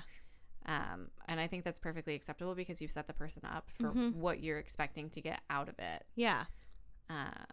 [0.66, 4.14] Um, and I think that's perfectly acceptable because you've set the person up for Mhm.
[4.14, 6.06] what you're expecting to get out of it.
[6.14, 6.46] yeah.
[7.10, 7.44] Uh,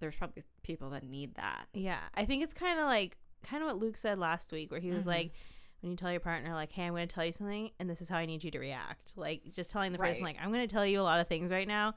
[0.00, 1.66] there's probably people that need that.
[1.72, 4.80] Yeah, I think it's kind of like kind of what Luke said last week, where
[4.80, 5.08] he was Mhm.
[5.08, 5.32] like,
[5.80, 8.02] when you tell your partner like, "Hey, I'm going to tell you something, and this
[8.02, 10.66] is how I need you to react," like just telling the person like, "I'm going
[10.66, 11.94] to tell you a lot of things right now.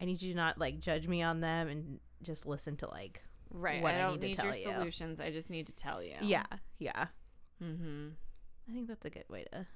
[0.00, 3.22] I need you to not like judge me on them and just listen to like,
[3.50, 3.82] Right.
[3.82, 4.62] What I I don't need need, to your you.
[4.72, 5.20] solutions.
[5.20, 6.14] I just need to tell you.
[6.20, 6.44] yeah,
[6.78, 7.06] yeah."
[7.62, 8.08] Mm-hmm.
[8.68, 9.66] I think that's a good way to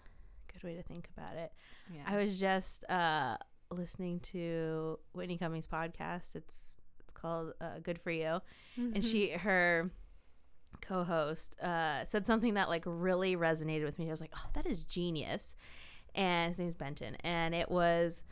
[0.53, 1.53] good way to think about it.
[1.95, 2.03] Yeah.
[2.07, 3.37] I was just uh
[3.71, 6.35] listening to Whitney Cummings podcast.
[6.35, 8.41] It's it's called uh, Good for You,
[8.79, 8.95] Mm-hmm.
[8.95, 9.91] and she her
[10.81, 14.09] co-host uh, said something that like really resonated with me.
[14.09, 15.55] I was like, oh, that is genius.
[16.15, 18.25] And his name's Benton, and it was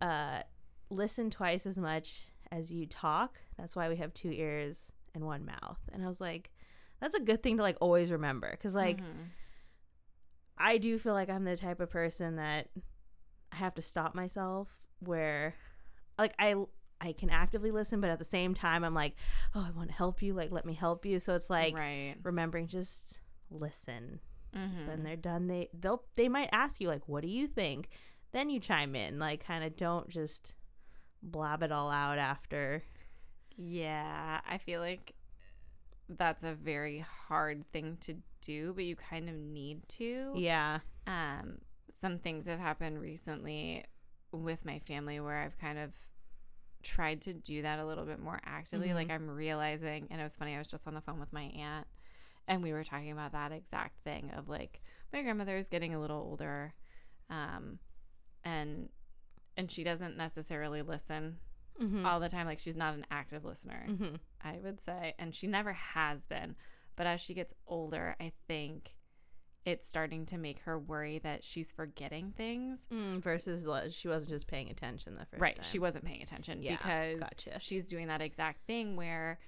[0.00, 0.42] uh,
[0.90, 3.40] listen twice as much as you talk.
[3.58, 5.78] That's why we have two ears and one mouth.
[5.92, 6.50] And I was like,
[7.00, 8.98] that's a good thing to like always remember because like.
[9.00, 9.30] Mhm.
[10.58, 12.68] I do feel like I'm the type of person that
[13.50, 14.68] I have to stop myself
[15.00, 15.54] where
[16.18, 16.54] like I
[17.00, 19.14] I can actively listen but at the same time I'm like,
[19.54, 22.14] "Oh, I want to help you, like let me help you." So it's like right.
[22.22, 23.18] remembering just
[23.50, 24.20] listen.
[24.54, 24.86] Mhm.
[24.86, 27.88] When they're done, they they'll they might ask you like, "What do you think?"
[28.32, 30.54] Then you chime in, like kind of don't just
[31.22, 32.82] blab it all out after.
[33.56, 35.14] Yeah, I feel like
[36.08, 40.32] that's a very hard thing to do, but you kind of need to.
[40.36, 40.80] Yeah.
[41.06, 41.58] Um,
[41.92, 43.84] some things have happened recently
[44.32, 45.92] with my family where I've kind of
[46.82, 48.88] tried to do that a little bit more actively.
[48.88, 48.94] Mhm.
[48.94, 51.44] Like I'm realizing, and it was funny, I was just on the phone with my
[51.44, 51.86] aunt
[52.48, 54.80] and we were talking about that exact thing of like
[55.12, 56.74] my grandmother is getting a little older.
[57.30, 57.78] Um,
[58.44, 58.88] and
[59.56, 61.38] and she doesn't necessarily listen
[61.80, 62.04] Mhm.
[62.04, 62.46] all the time.
[62.46, 63.84] Like she's not an active listener.
[63.88, 64.20] Mhm.
[64.40, 66.56] I would say, and she never has been.
[66.96, 68.94] But as she gets older, I think
[69.64, 72.84] it's starting to make her worry that she's forgetting things.
[72.90, 73.62] Mm, versus
[73.94, 75.54] she wasn't just paying attention the first right.
[75.56, 75.64] time.
[75.64, 77.60] She wasn't paying attention Yeah, because gotcha.
[77.60, 79.38] she's doing that exact thing where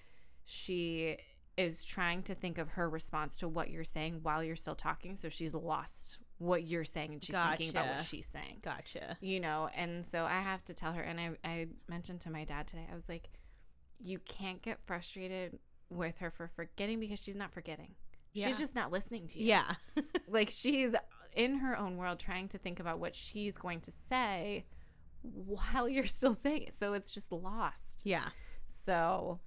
[0.45, 1.19] she
[1.57, 5.17] is trying to think of her response to what you're saying while you're still talking.
[5.17, 8.59] So she's lost what you're saying and she's thinking about what she's saying.
[8.62, 9.16] Gotcha.
[9.20, 12.45] you know and so i have to tell her and I, I mentioned to my
[12.45, 13.28] dad today i was like
[14.03, 15.59] you can't get frustrated
[15.91, 17.93] with her for forgetting because she's not forgetting
[18.32, 18.47] Yeah.
[18.49, 19.74] she's just not listening to you Yeah.
[20.28, 20.95] like she's
[21.35, 24.64] in her own world trying to think about what she's going to say
[25.22, 28.28] while you're still saying it so it's just lost yeah.
[28.66, 29.41] so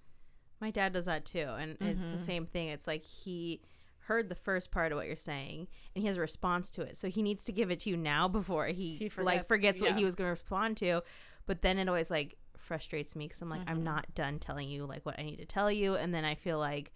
[0.59, 2.11] My dad does that too, and it's Mhm.
[2.11, 2.69] the same thing.
[2.69, 3.61] It's like he
[4.07, 6.97] heard the first part of what you're saying, and he has a response to it.
[6.97, 9.81] So he needs to give it to you now before he, He like forgets- forgets
[9.81, 11.01] what he was going to respond to.
[11.45, 13.83] But then it always like frustrates me because I'm like, I'm Mhm.
[13.83, 16.57] not done telling you like what I need to tell you, and then I feel
[16.59, 16.93] like,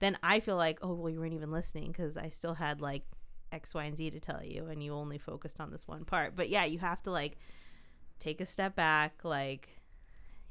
[0.00, 3.02] then I feel like, oh well, you weren't even listening because I still had like
[3.50, 6.36] X, Y, and Z to tell you, and you only focused on this one part.
[6.36, 7.38] But yeah, you have to like
[8.18, 9.68] take a step back, like.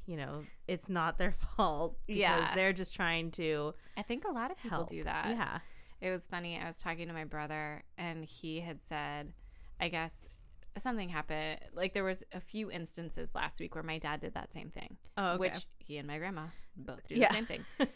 [0.06, 2.54] You know, it's not their fault because Yeah.
[2.54, 4.88] they're just trying to i think a lot of people help.
[4.88, 5.58] do that Yeah.
[6.00, 6.58] It was funny.
[6.62, 9.32] I was talking to my brother, and he had said,
[9.80, 10.26] I guess
[10.76, 11.58] something happened.
[11.72, 14.96] Like there was a few instances last week where my dad did that same thing,
[15.16, 15.38] Oh, okay.
[15.38, 16.46] which he and my grandma
[16.76, 17.28] both do Yeah.
[17.28, 17.64] the same thing.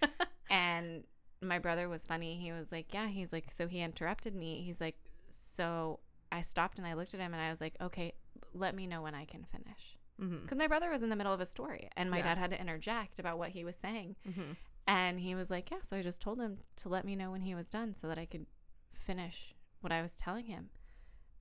[0.51, 1.05] And
[1.41, 2.37] my brother was funny.
[2.37, 4.97] He was like, "Yeah." He's like, "So he interrupted me." He's like,
[5.31, 6.01] "So
[6.31, 8.13] I stopped and I looked at him and I was like, okay,
[8.53, 11.41] let me know when I can finish." Because my brother was in the middle of
[11.41, 12.23] a story, and my Yeah.
[12.25, 14.15] dad had to interject about what he was saying.
[14.29, 14.57] Mhm.
[14.87, 17.43] And he was like, Yeah, so I just told him to let me know when
[17.43, 18.47] he was done so that I could
[18.95, 20.71] finish what I was telling him.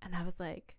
[0.01, 0.75] And I was like,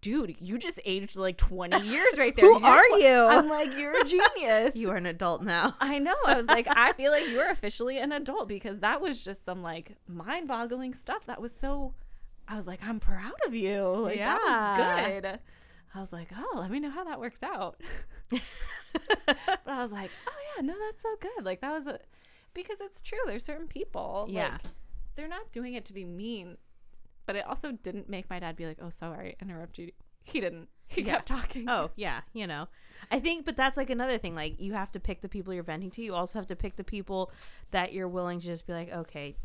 [0.00, 2.44] Dude, you just aged like 20 years right there.
[2.44, 3.26] Who You're are tw- you?
[3.30, 4.04] I'm like, You're a
[4.36, 4.76] genius.
[4.76, 5.76] You are an adult now.
[5.80, 6.14] I know.
[6.26, 9.62] I was like, I feel like you're officially an adult because that was just some
[9.62, 11.26] like mind boggling stuff.
[11.26, 11.94] That was so,
[12.48, 13.82] I was like, I'm proud of you.
[13.82, 14.36] Like, Yeah.
[14.44, 15.38] that was good.
[15.94, 17.80] I was like, Oh, let me know how that works out.
[18.30, 18.40] but
[19.66, 21.44] I was like, oh yeah, no, that's so good.
[21.44, 21.98] Like that was a
[22.54, 23.18] because it's true.
[23.26, 24.52] There's certain people, Yeah.
[24.52, 24.60] like,
[25.16, 26.56] they're not doing it to be mean,
[27.26, 29.92] but it also didn't make my dad be like, oh, sorry, I interrupted you.
[30.22, 30.68] He didn't.
[30.86, 31.14] He Yeah.
[31.14, 31.68] kept talking.
[31.68, 32.68] Oh, yeah, you know.
[33.10, 35.62] I think but that's like another thing like you have to pick the people you're
[35.64, 36.02] venting to.
[36.02, 37.32] You also have to pick the people
[37.72, 39.36] that you're willing to just be like, "Okay,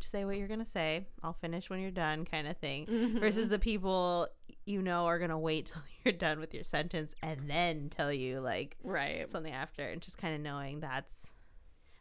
[0.00, 1.06] say what you're going to say.
[1.22, 2.86] I'll finish when you're done," kind of thing.
[2.86, 3.20] Mhm.
[3.20, 4.28] Versus the people
[4.66, 8.12] you know are going to wait till you're done with your sentence and then tell
[8.12, 9.28] you like right.
[9.28, 11.32] something after and just kind of knowing that's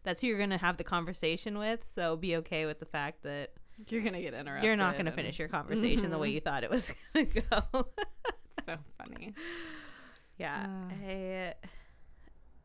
[0.04, 1.86] that's who you're going to have the conversation with.
[1.86, 3.52] So be okay with the fact that
[3.88, 4.66] You're gonna get interrupted.
[4.66, 6.34] you're not going to and- finish your conversation the way Mhm.
[6.34, 7.88] you thought it was going to go.
[8.68, 9.34] So funny.
[10.38, 10.66] yeah.
[10.68, 10.88] Ah.
[11.06, 11.54] I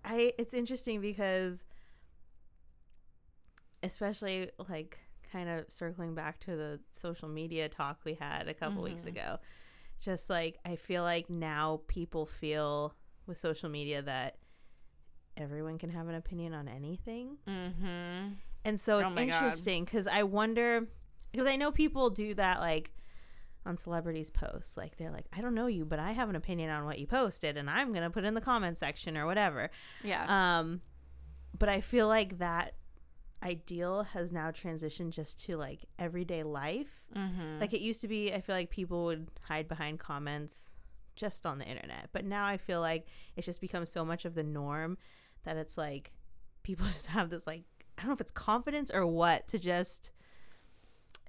[0.05, 1.63] I it's interesting because
[3.83, 4.99] especially like
[5.33, 9.09] kind of circling back to the social media talk we had a couple weeks Mhm.
[9.09, 9.39] ago.
[10.01, 12.95] Just like I feel like now people feel
[13.27, 14.37] with social media that
[15.37, 17.37] everyone can have an opinion on anything.
[17.47, 18.33] Mm-hmm.
[18.65, 20.87] And so it's Oh interesting because I wonder
[21.33, 22.93] because I know people do that like
[23.67, 26.71] on celebrities posts like they're like I don't know you but I have an opinion
[26.71, 29.71] on what you posted and I'm going to put in the comment section or whatever.
[30.03, 30.59] Yeah.
[30.59, 30.81] Um
[31.59, 32.75] but I feel like that
[33.43, 37.03] ideal has now transitioned just to like everyday life.
[37.17, 37.61] mm-hmm.
[37.61, 40.73] Like it used to be I feel like people would hide behind comments
[41.17, 42.11] just on the internet.
[42.13, 44.99] But now I feel like it's just become so much of the norm
[45.45, 46.13] that it's like
[46.63, 47.63] people just have this like
[47.97, 50.11] I don't know if it's confidence or what to just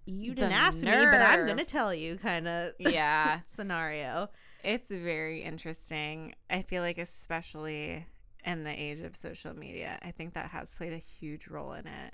[0.05, 3.41] you didn't The ask me, but I'm gonna tell you kind of Yeah.
[3.45, 4.29] scenario.
[4.63, 6.33] It's very interesting.
[6.49, 8.05] I feel like, especially
[8.45, 11.87] in the age of social media, I think that has played a huge role in
[11.87, 12.13] it.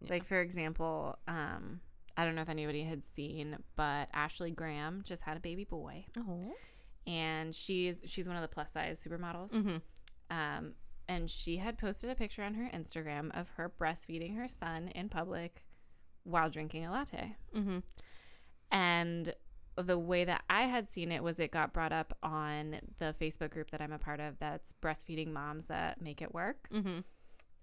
[0.00, 0.10] Yeah.
[0.10, 1.80] Like, for example, um,
[2.16, 6.06] I don't know if anybody had seen, but Ashley Graham just had a baby boy,
[6.18, 6.52] Oh.
[7.06, 9.50] and she's she's one of the plus size supermodels.
[9.52, 9.76] Mm-hmm.
[10.30, 10.72] Um,
[11.08, 15.08] and she had posted a picture on her Instagram of her breastfeeding her son in
[15.08, 15.62] public
[16.24, 17.36] while drinking a latte.
[17.54, 17.78] Mm-hmm.
[18.72, 19.34] And
[19.76, 23.50] the way that I had seen it was it got brought up on the Facebook
[23.50, 26.68] group that I'm a part of that's breastfeeding moms that make it work.
[26.72, 27.00] Mm-hmm.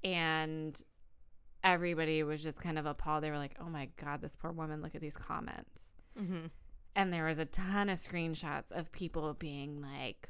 [0.03, 0.81] And
[1.63, 3.23] everybody was just kind of appalled.
[3.23, 5.81] They were like, oh my God, this poor woman, look at these comments.
[6.19, 6.47] Mm-hmm.
[6.95, 10.29] And there was a ton of screenshots of people being like,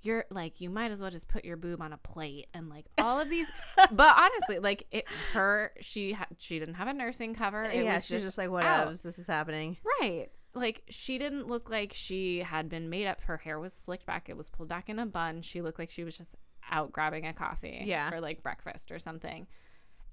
[0.00, 2.86] you're like, you might as well just put your boob on a plate and like
[3.00, 3.46] all of these.
[3.92, 7.62] but honestly, like it, her, she, ha- she didn't have a nursing cover.
[7.62, 9.76] It yeah, was she was just like, what whatever, this is happening.
[10.00, 10.30] Right.
[10.54, 13.20] Like she didn't look like she had been made up.
[13.22, 14.28] Her hair was slicked back.
[14.28, 15.42] It was pulled back in a bun.
[15.42, 16.34] She looked like she was just
[16.70, 18.10] out grabbing a coffee Yeah.
[18.10, 19.46] for like breakfast or something.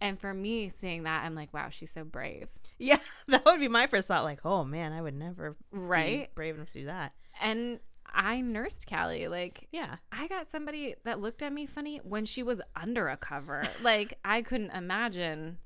[0.02, 2.48] And for me, seeing that, I'm like, wow, she's so brave.
[2.78, 4.24] Yeah, that would be my first thought.
[4.24, 6.36] Like, oh man, I would never be Right.
[6.36, 7.12] brave enough to do that.
[7.42, 9.28] And I nursed Callie.
[9.28, 13.18] Like, Yeah, I got somebody that looked at me funny when she was under a
[13.18, 13.62] cover.
[13.84, 15.58] like, I couldn't imagine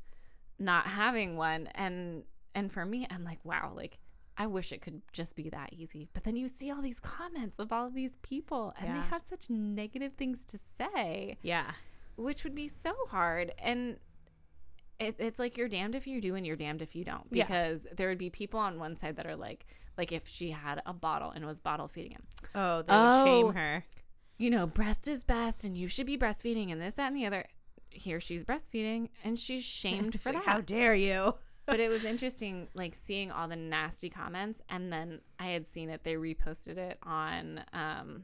[0.57, 1.67] not having one.
[1.75, 2.23] And
[2.55, 3.99] and for me, I'm like, wow, like
[4.37, 6.09] I wish it could just be that easy.
[6.13, 9.01] But then you see all these comments of all of these people and Yeah.
[9.01, 11.71] they have such negative things to say, yeah,
[12.15, 13.53] which would be so hard.
[13.59, 13.97] And
[14.99, 17.27] it, it's like you're damned if you do and you're damned if you don't.
[17.31, 17.45] Yeah.
[17.45, 19.65] Because there would be people on one side that are like,
[19.97, 22.23] like if she had a bottle and was bottle feeding him,
[22.55, 23.25] Oh, they would Oh.
[23.25, 23.85] shame her.
[24.37, 27.25] you know, breast is best and you should be breastfeeding and this, that, and the
[27.27, 27.45] other.
[27.91, 30.49] Here she's breastfeeding and she's shamed She's for like, that.
[30.51, 31.35] How dare you?
[31.65, 34.61] But it was interesting, like seeing all the nasty comments.
[34.69, 38.23] And then I had seen it, they reposted it on um,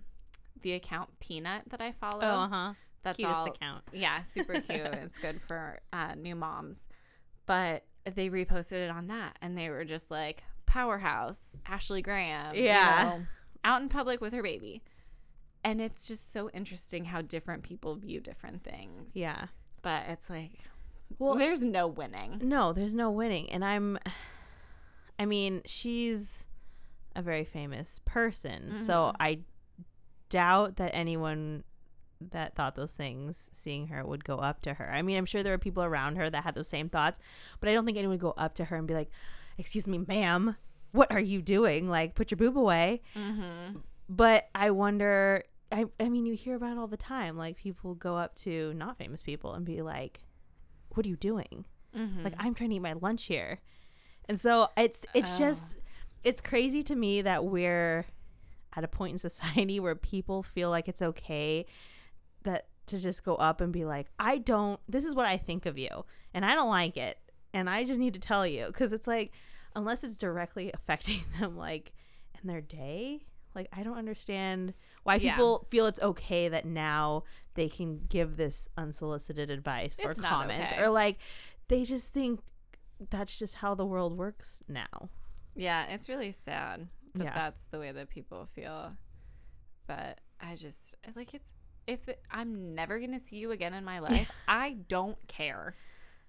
[0.62, 2.22] the account Peanut that I follow.
[2.22, 2.74] Oh, uh huh.
[3.04, 3.46] That's Cutest all.
[3.48, 3.84] account.
[3.94, 4.70] Yeah, super cute.
[4.82, 6.88] it's good for uh, new moms.
[7.46, 7.84] But
[8.16, 12.56] they reposted it on that and they were just like, powerhouse, Ashley Graham.
[12.56, 13.04] you Yeah.
[13.04, 13.26] know,
[13.64, 14.82] out in public with her baby.
[15.64, 19.12] And it's just so interesting how different people view different things.
[19.14, 19.46] Yeah.
[19.82, 20.52] But it's like,
[21.18, 22.40] Well, there's no winning.
[22.44, 23.98] no, there's no winning, and I'm.
[25.18, 26.46] I mean, she's
[27.16, 29.16] a very famous person, so Mhm.
[29.20, 29.40] I
[30.30, 31.64] doubt that anyone
[32.22, 34.92] that thought those things seeing her would go up to her.
[34.92, 37.20] I mean, I'm sure there were people around her that had those same thoughts,
[37.60, 39.10] but I don't think anyone would go up to her and be like,
[39.58, 40.56] "Excuse me, ma'am,
[40.92, 41.90] what are you doing?
[41.90, 43.80] Like, put your boob away." Mm-hmm.
[44.08, 45.44] But I wonder.
[45.72, 47.38] I I mean, you hear about it all the time.
[47.38, 50.22] Like people go up to not famous people and be like,
[50.94, 51.66] "What are you doing?"
[51.96, 52.24] Mm-hmm.
[52.24, 53.60] Like I'm trying to eat my lunch here,
[54.28, 55.40] and so it's it's Oh.
[55.40, 55.76] just
[56.24, 58.06] it's crazy to me that we're
[58.76, 61.66] at a point in society where people feel like it's okay
[62.44, 64.80] that to just go up and be like, "I don't.
[64.88, 67.18] This is what I think of you, and I don't like it,
[67.54, 69.32] and I just need to tell you," because it's like
[69.76, 71.92] unless it's directly affecting them, like
[72.42, 73.22] in their day.
[73.60, 75.34] Like I don't understand why Yeah.
[75.36, 77.24] people feel it's okay that now
[77.56, 80.82] they can give this unsolicited advice or It's not comments okay.
[80.82, 81.18] or like
[81.68, 82.40] they just think
[83.10, 85.10] that's just how the world works now.
[85.56, 87.34] Yeah, it's really sad that Yeah.
[87.34, 88.94] that's the way that people feel.
[89.88, 91.52] But I just like it's
[91.86, 95.76] if the, I'm never gonna see you again in my life, I don't care.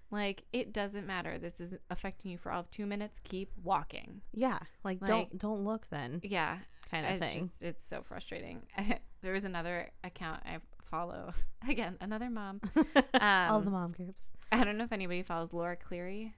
[0.09, 1.37] Like it doesn't matter.
[1.37, 3.21] This is affecting you for all of two minutes.
[3.23, 4.19] Keep walking.
[4.33, 6.57] Yeah, like, Like- don't don't look then Yeah,
[6.91, 7.47] kind of it's thing.
[7.47, 8.61] just- it's so frustrating.
[9.21, 11.31] there was another account I follow.
[11.69, 12.59] Again, another mom.
[13.19, 14.25] all Um, the mom groups.
[14.51, 16.33] I don't know if anybody follows Laura Clery.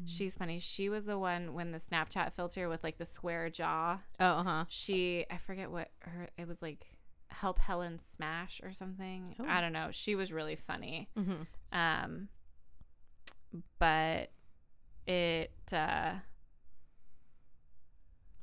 [0.00, 0.04] Mm.
[0.06, 0.60] She's funny.
[0.60, 3.98] She was the one when the Snapchat filter with like the square jaw.
[4.20, 4.64] Oh, uh huh.
[4.68, 6.86] She I forget what her it was like
[7.30, 9.34] help Helen smash or something.
[9.40, 9.44] Oh.
[9.48, 9.88] I don't know.
[9.90, 11.08] She was really funny.
[11.16, 11.42] hmm
[11.72, 12.28] Um
[13.80, 14.30] but
[15.06, 16.12] it uh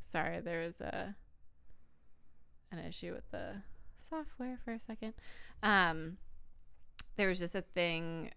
[0.01, 1.15] sorry, there was a
[2.77, 3.61] an issue with the
[3.97, 5.13] software for a second.
[5.63, 6.17] Um
[7.17, 8.31] there was just a thing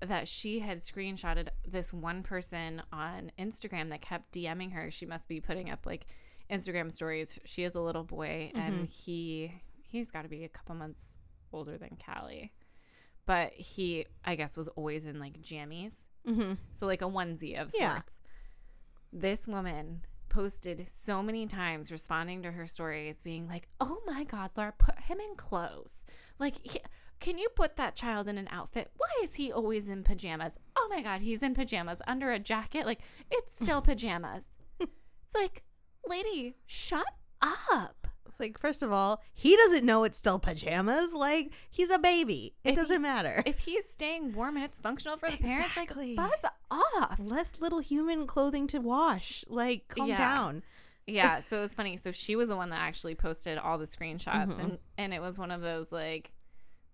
[0.00, 4.90] that she had screenshotted this one person on Instagram that kept DMing her.
[4.90, 6.06] She must be putting up like
[6.50, 7.38] Instagram stories.
[7.44, 9.52] She has a little boy and he
[9.82, 11.16] he's got to be a couple months
[11.52, 12.52] older than Callie.
[13.24, 16.00] But he I guess was always in like jammies.
[16.26, 17.94] hmm So like a onesie of Yeah.
[17.94, 18.20] sorts.
[19.12, 20.02] This woman
[20.36, 24.98] posted so many times responding to her stories, being like, "Oh my God, Laura, put
[24.98, 26.04] him in clothes.
[26.38, 26.78] Like, he,
[27.20, 28.90] can you put that child in an outfit?
[28.98, 30.58] Why is he always in pajamas?
[30.76, 32.84] Oh my God, he's in pajamas under a jacket.
[32.84, 34.48] Like, it's still pajamas.
[34.78, 35.62] it's like,
[36.06, 38.05] lady, shut up.
[38.36, 41.14] It's like, first of all, he doesn't know it's still pajamas.
[41.14, 42.54] Like, he's a baby.
[42.64, 43.42] It If doesn't matter.
[43.46, 46.14] If he's staying warm and it's functional for the Exactly.
[46.14, 47.18] parents, like, buzz off.
[47.18, 49.42] Less little human clothing to wash.
[49.48, 50.16] Like, calm Yeah.
[50.18, 50.62] down.
[51.06, 51.96] Yeah, so it was funny.
[51.96, 54.58] So she was the one that actually posted all the screenshots, Mhm.
[54.58, 56.32] and and it was one of those like,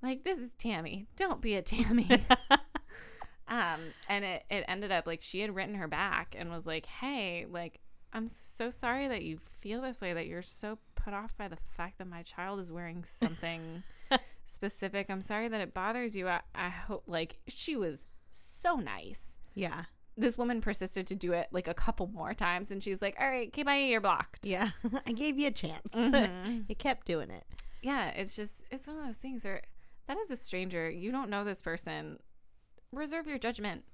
[0.02, 1.06] like this is Tammy.
[1.16, 2.06] Don't be a Tammy.
[3.48, 6.86] um, and it it ended up like she had written her back and was like,
[6.86, 7.80] hey, like
[8.12, 10.12] I'm so sorry that you feel this way.
[10.12, 13.82] That you're so put off by the fact that my child is wearing something
[14.46, 15.06] specific.
[15.08, 16.28] I'm sorry that it bothers you.
[16.28, 19.82] I, I hope like she was so nice yeah.
[20.16, 23.28] this woman persisted to do it like a couple more times and she's like all
[23.28, 24.70] right okay bye you're blocked Yeah.
[25.06, 25.94] I gave you a chance.
[25.94, 26.64] Mhm.
[26.68, 27.44] you kept doing it.
[27.82, 29.60] yeah it's just it's one of those things where
[30.06, 32.18] that is a stranger you don't know this person
[32.90, 33.84] reserve your judgment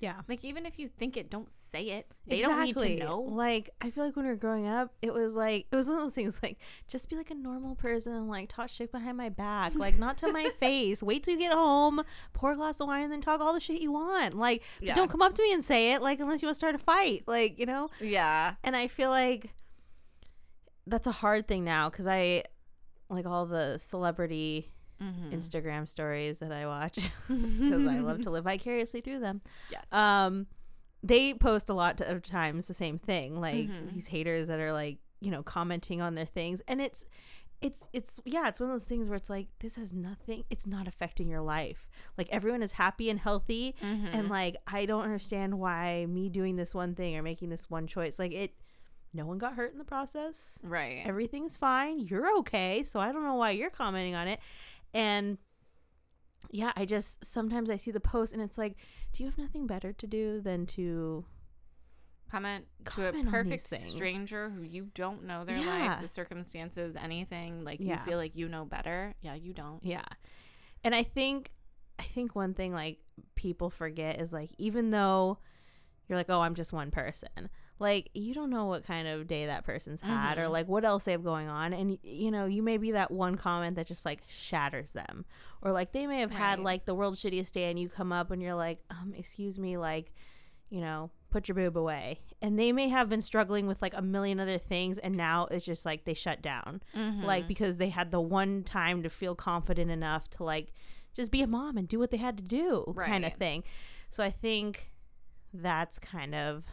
[0.00, 0.22] Yeah.
[0.28, 3.68] like even if you think it don't say it they don't need to know Like,
[3.82, 6.04] I feel like when we were growing up, it was like, it was one of
[6.04, 6.56] those things like,
[6.88, 9.74] just be like a normal person and like talk shit behind my back.
[9.74, 11.02] Like, not to my face.
[11.02, 13.60] Wait till you get home, pour a glass of wine, and then talk all the
[13.60, 14.34] shit you want.
[14.34, 14.94] Like, but Yeah.
[14.94, 16.78] don't come up to me and say it, like, unless you want to start a
[16.78, 17.24] fight.
[17.26, 17.90] Like, you know?
[18.00, 19.50] yeah And I feel like
[20.86, 22.44] that's a hard thing now because I,
[23.08, 25.32] like, all the celebrity Mhm.
[25.32, 26.96] Instagram stories that I watch
[27.28, 29.40] because I love to live vicariously through them.
[29.70, 29.84] Yes.
[29.92, 30.46] Um
[31.02, 33.92] they post a lot of times the same thing like Mhm.
[33.92, 36.60] these haters that are like you know commenting on their things.
[36.68, 37.04] And it's
[37.62, 40.66] it's it's yeah it's one of those things where it's like this has nothing it's
[40.66, 41.88] not affecting your life.
[42.18, 43.74] Like everyone is happy and healthy.
[43.82, 44.14] Mhm.
[44.14, 47.86] and like i don't understand why me doing this one thing or making this one
[47.86, 48.52] choice like it
[49.12, 50.58] no one got hurt in the process.
[50.62, 51.02] Right.
[51.04, 51.98] Everything's fine.
[51.98, 52.84] You're okay.
[52.84, 54.38] So i don't know why you're commenting on it
[54.94, 55.38] and
[56.50, 58.76] yeah i just sometimes i see the post and it's like
[59.12, 61.24] do you have nothing better to do than to
[62.30, 62.64] comment
[62.94, 65.66] to a perfect stranger who you don't know their Yeah.
[65.88, 67.98] lives the circumstances anything like Yeah.
[67.98, 69.14] you feel like you know better?
[69.20, 69.82] Yeah you don't.
[69.84, 70.04] Yeah.
[70.84, 71.50] And i think
[71.98, 72.98] i think one thing like
[73.34, 75.38] people forget is like even though
[76.08, 77.50] you're like oh i'm just one person
[77.80, 80.50] like you don't know what kind of day that person's had or Mhm.
[80.52, 81.72] like what else they have going on.
[81.72, 85.24] And you know you may be that one comment that just like shatters them.
[85.62, 88.30] Or like they may have had like the world's shittiest day and you come up
[88.30, 90.12] and you're like um excuse me like
[90.68, 92.20] you know put your boob away.
[92.42, 95.64] And they may have been struggling with like a million other things and now it's
[95.64, 96.82] just like they shut down.
[96.94, 97.48] Like Mhm.
[97.48, 100.72] because they had the one time to feel confident enough to like
[101.14, 103.64] just be a mom and do what they had to do kind of thing.
[104.10, 104.90] So i think
[105.52, 106.64] that's kind of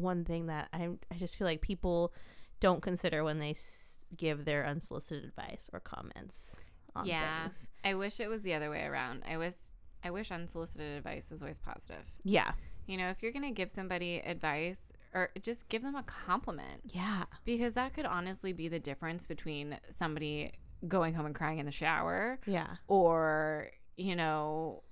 [0.00, 2.12] one thing that i i just feel like people
[2.60, 6.56] don't consider when they s- give their unsolicited advice or comments
[6.96, 7.42] on Yeah.
[7.48, 9.22] things I wish it was the other way around.
[9.28, 9.54] I wish
[10.02, 12.04] I wish unsolicited advice was always positive.
[12.24, 12.52] yeah
[12.86, 14.80] You know, if you're going to give somebody advice
[15.14, 19.78] or just give them a compliment yeah because that could honestly be the difference between
[19.90, 20.52] somebody
[20.88, 24.82] going home and crying in the shower yeah or, you know,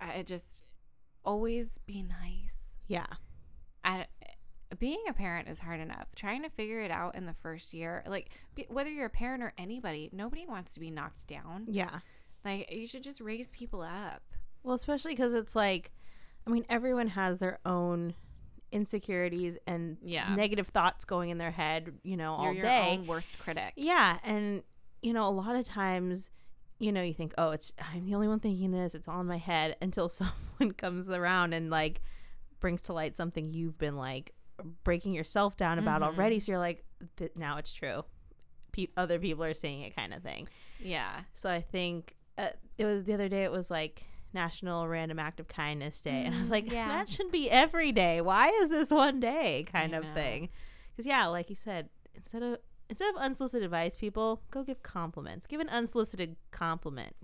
[0.00, 0.66] I just
[1.24, 2.54] always be nice.
[2.86, 3.06] yeah
[3.88, 4.06] I,
[4.78, 6.08] being a parent is hard enough.
[6.14, 9.42] Trying to figure it out in the first year, like be, whether you're a parent
[9.42, 11.64] or anybody, nobody wants to be knocked down.
[11.66, 12.00] yeah
[12.44, 14.22] Like you should just raise people up.
[14.62, 15.90] well especially because it's like
[16.46, 18.14] i mean everyone has their own
[18.72, 20.34] insecurities and Yeah.
[20.34, 23.72] negative thoughts going in their head you know all day own worst critic.
[23.76, 24.62] Yeah, and
[25.02, 26.28] you know, a lot of times,
[26.80, 28.94] you know, you think, "Oh, it's I'm the only one thinking this.
[28.96, 32.02] It's all in my head." Until someone comes around and like
[32.60, 34.34] brings to light something you've been like
[34.84, 36.06] breaking yourself down about Mhm.
[36.06, 36.40] already.
[36.40, 36.84] So you're like,
[37.36, 38.04] "Now it's true."
[38.72, 40.48] Pe- other people are saying it, kind of thing.
[40.80, 41.22] Yeah.
[41.34, 43.44] So I think uh, it was the other day.
[43.44, 46.88] It was like National Random Act of Kindness Day, and I was Mm, like, yeah.
[46.88, 48.20] "That should be every day.
[48.20, 50.14] Why is this one day?" Kind I of know.
[50.14, 50.48] thing.
[50.90, 52.58] Because yeah, like you said, instead of
[52.90, 55.46] instead of unsolicited advice, people go give compliments.
[55.46, 57.14] Give an unsolicited compliment.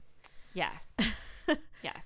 [0.52, 0.92] Yes.
[1.82, 2.04] yes.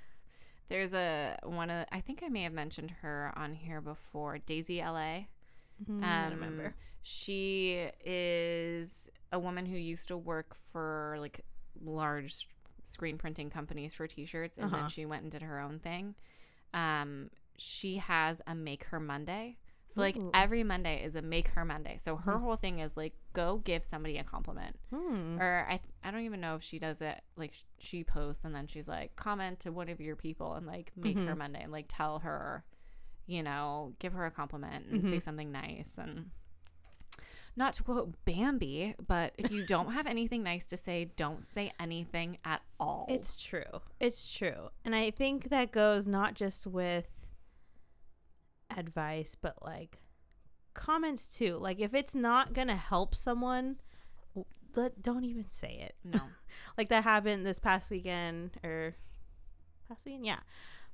[0.69, 4.39] There's a one of I think I may have mentioned her on here before.
[4.39, 5.27] Daisy LA.
[5.89, 6.67] Mm, I don't remember.
[6.67, 11.41] Um, She is a woman who used to work for like
[11.83, 12.49] large
[12.83, 14.77] screen printing companies for t-shirts and Uh-huh.
[14.83, 16.15] then she went and did her own thing.
[16.75, 19.57] Um she has a make her Monday.
[19.99, 20.31] So like Ooh.
[20.33, 21.97] every Monday is a make her Monday.
[21.99, 22.41] So her Mhm.
[22.41, 24.79] whole thing is like go give somebody a compliment.
[24.95, 25.39] Hmm.
[25.41, 28.55] Or I I don't even know if she does it like sh- she posts and
[28.55, 31.39] then she's like comment to one of your people and like make her Mhm.
[31.39, 32.65] Monday and like tell her
[33.27, 35.23] you know, give her a compliment and say Mhm.
[35.23, 36.31] something nice and
[37.57, 41.73] not to quote Bambi, but if you don't have anything nice to say, don't say
[41.81, 43.07] anything at all.
[43.11, 43.83] It's true.
[44.01, 44.71] It's true.
[44.85, 47.09] And I think that goes not just with
[48.79, 49.99] advice, but like
[50.75, 51.57] comments too.
[51.59, 53.77] Like if it's not to help someone,
[54.77, 55.95] let, don't even say it.
[56.05, 56.21] no.
[56.79, 58.95] Like that happened this past weekend or
[59.89, 60.25] past weekend?
[60.27, 60.39] Yeah.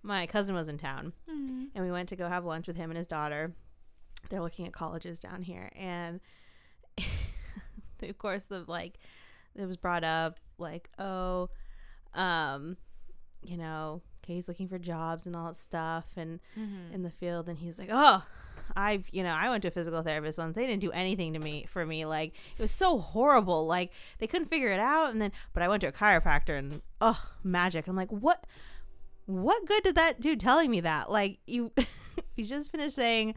[0.03, 1.69] My cousin was in town Mm.
[1.75, 3.55] and we went to go have lunch with him and his daughter.
[4.31, 6.21] They're looking at colleges down here, and
[8.03, 8.99] of course, the like
[9.55, 11.49] it was brought up like, oh,
[12.15, 12.77] um,
[13.47, 16.93] you know, Katie's looking for jobs and all that stuff, and Mhm.
[16.93, 18.25] in the field, and he's like, oh.
[18.75, 20.57] I've, you know, I went to a physical therapist once.
[20.57, 22.07] They didn't do anything to me for me.
[22.07, 23.67] Like it was so horrible.
[23.67, 25.11] Like they couldn't figure it out.
[25.11, 27.87] And then, but I went to a chiropractor, and oh, magic.
[27.87, 28.43] I'm like, what?
[29.27, 31.11] What good did that do telling me that?
[31.11, 31.73] Like you,
[32.37, 33.35] you just finished saying,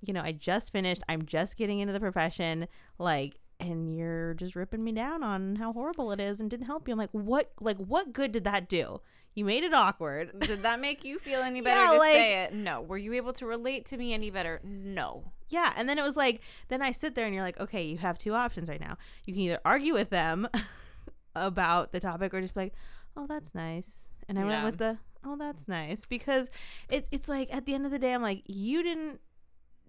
[0.00, 1.02] you know, I just finished.
[1.06, 2.66] I'm just getting into the profession.
[2.98, 6.88] Like, and you're just ripping me down on how horrible it is and didn't help
[6.88, 6.92] you.
[6.92, 7.52] I'm like, what?
[7.60, 9.00] Like, what good did that do?
[9.34, 10.38] You made it awkward.
[10.40, 12.54] Did that make you feel any better Yeah, to like- say it?
[12.54, 12.80] No.
[12.82, 14.60] Were you able to relate to me any better?
[14.64, 15.32] No.
[15.48, 17.98] Yeah, and then it was like, then I sit there and you're like, okay, you
[17.98, 18.96] have two options right now.
[19.26, 20.48] You can either argue with them
[21.34, 22.74] about the topic or just be like,
[23.16, 24.08] oh, that's nice.
[24.28, 24.48] And I Yeah.
[24.48, 26.06] went with the, oh, that's nice.
[26.06, 26.50] Because
[26.88, 29.20] it, it's like, at the end of the day, I'm like, you didn't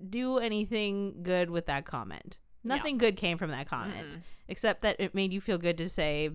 [0.10, 2.38] do anything good with that comment.
[2.64, 2.76] No.
[2.76, 4.22] Nothing good came from that comment, Mm-mm.
[4.48, 6.30] except that it made you feel good to say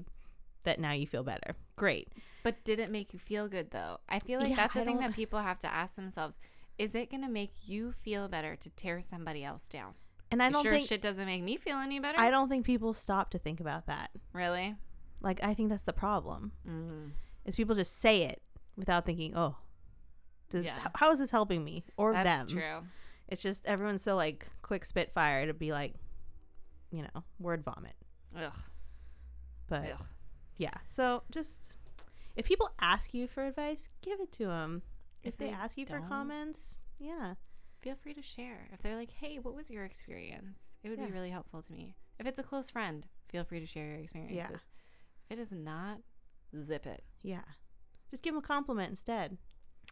[0.65, 1.57] that now you feel better.
[1.77, 2.09] Great.
[2.49, 3.99] But did it make you feel good though?
[4.09, 6.39] I feel like Yeah, that's the I thing that people have to ask themselves.
[6.79, 9.93] Is it going to make you feel better to tear somebody else down?
[10.31, 12.19] And I don't sure think, shit doesn't make me feel any better.
[12.19, 14.13] I don't think people stop to think about that.
[14.33, 14.77] really.
[15.21, 16.53] Like, I think that's the problem.
[16.67, 17.11] Mm.
[17.45, 18.41] is people just say it
[18.77, 19.57] without thinking, oh,
[20.49, 20.77] does, Yeah.
[20.79, 22.47] h- how is this helping me or That's them?
[22.49, 22.87] true.
[23.29, 25.95] It's just everyone's so like quick spitfire to be like,
[26.91, 27.97] you know, word vomit.
[28.35, 28.55] Ugh.
[29.69, 30.07] But Ugh.
[30.57, 31.75] yeah, so just
[32.39, 34.83] if people ask you for advice, give it to them.
[35.23, 37.35] If, If they, they ask you for comments, yeah,
[37.81, 38.69] Feel free to share.
[38.73, 41.07] If they're like, "Hey, what was your experience?" It would Yeah.
[41.07, 41.95] be really helpful to me.
[42.19, 44.37] If it's a close friend, feel free to share your experiences.
[44.37, 44.51] Yeah.
[44.51, 44.65] If
[45.31, 45.99] it is not,
[46.61, 47.05] zip it.
[47.23, 47.45] yeah,
[48.11, 49.39] just give them a compliment instead.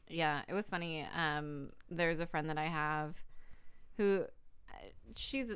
[0.09, 1.05] Yeah, it was funny.
[1.15, 3.23] Um, there's a friend that I have
[3.97, 4.25] who
[4.69, 4.77] uh,
[5.15, 5.53] she's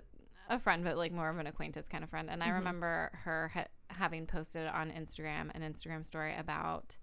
[0.51, 2.29] a friend, but like more of an acquaintance kind of friend.
[2.29, 2.55] And I Mhm.
[2.55, 6.97] remember her ha- having posted on Instagram an Instagram story about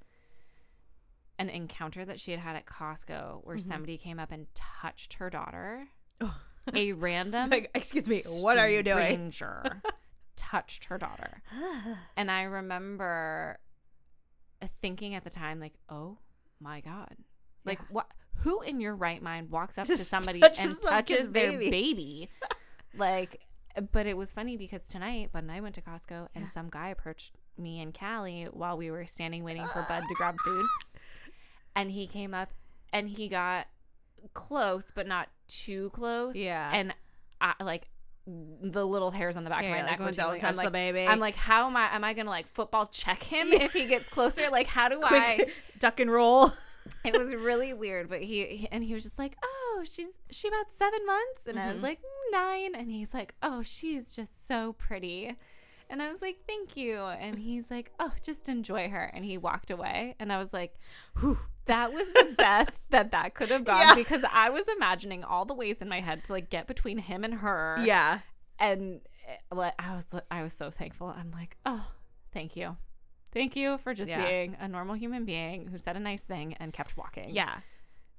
[1.40, 3.62] an encounter that she had had at Costco where Mhm.
[3.62, 5.88] somebody came up and touched her daughter.
[6.22, 6.40] Oh.
[6.74, 9.32] A random like, excuse me, what are you doing?
[9.32, 9.82] stranger
[10.36, 11.42] touched her daughter.
[12.18, 13.60] And I remember
[14.82, 16.18] thinking at the time, like, oh
[16.60, 17.16] my God.
[17.64, 17.86] Like, Yeah.
[17.90, 18.12] what?
[18.42, 21.70] Who in your right mind walks up to somebody touches and touches their baby.
[21.70, 22.30] baby?
[22.98, 23.42] like,
[23.92, 26.50] but it was funny because tonight, Bud and I went to Costco and Yeah.
[26.50, 30.36] some guy approached me and Callie while we were standing waiting for Bud to grab
[30.46, 30.66] food.
[31.76, 32.50] And he came up
[32.92, 33.68] and he got
[34.34, 36.36] close, but not too close.
[36.36, 36.94] yeah, And
[37.40, 37.88] I like
[38.26, 40.08] the little hairs on the back yeah, of my like, neck.
[40.08, 41.08] were don't touch I'm the like, baby.
[41.08, 41.96] I'm like, how am I?
[41.96, 44.50] Am I gonna like football check him if he gets closer?
[44.52, 46.52] Like, how do quick duck and roll.
[47.04, 50.48] It was really weird, but he, he- and he was just like, oh, she's she
[50.48, 51.84] about seven months, and I was Mhm.
[51.84, 52.00] like
[52.32, 55.36] nine, and he's like, oh, she's just so pretty,
[55.90, 59.38] and I was like, thank you, and he's like, oh, just enjoy her, and he
[59.38, 60.76] walked away, and I was like,
[61.20, 61.38] Whew.
[61.66, 63.96] that was the best that that could have gone Yeah.
[63.96, 67.24] because I was imagining all the ways in my head to like get between him
[67.24, 68.20] and her, yeah,
[68.60, 69.02] and
[69.52, 71.08] uh, like, I was I was so thankful.
[71.08, 71.86] I'm like, oh,
[72.34, 72.78] thank you,
[73.32, 74.26] thank you for just Yeah.
[74.26, 77.30] being a normal human being who said a nice thing and kept walking.
[77.30, 77.60] yeah,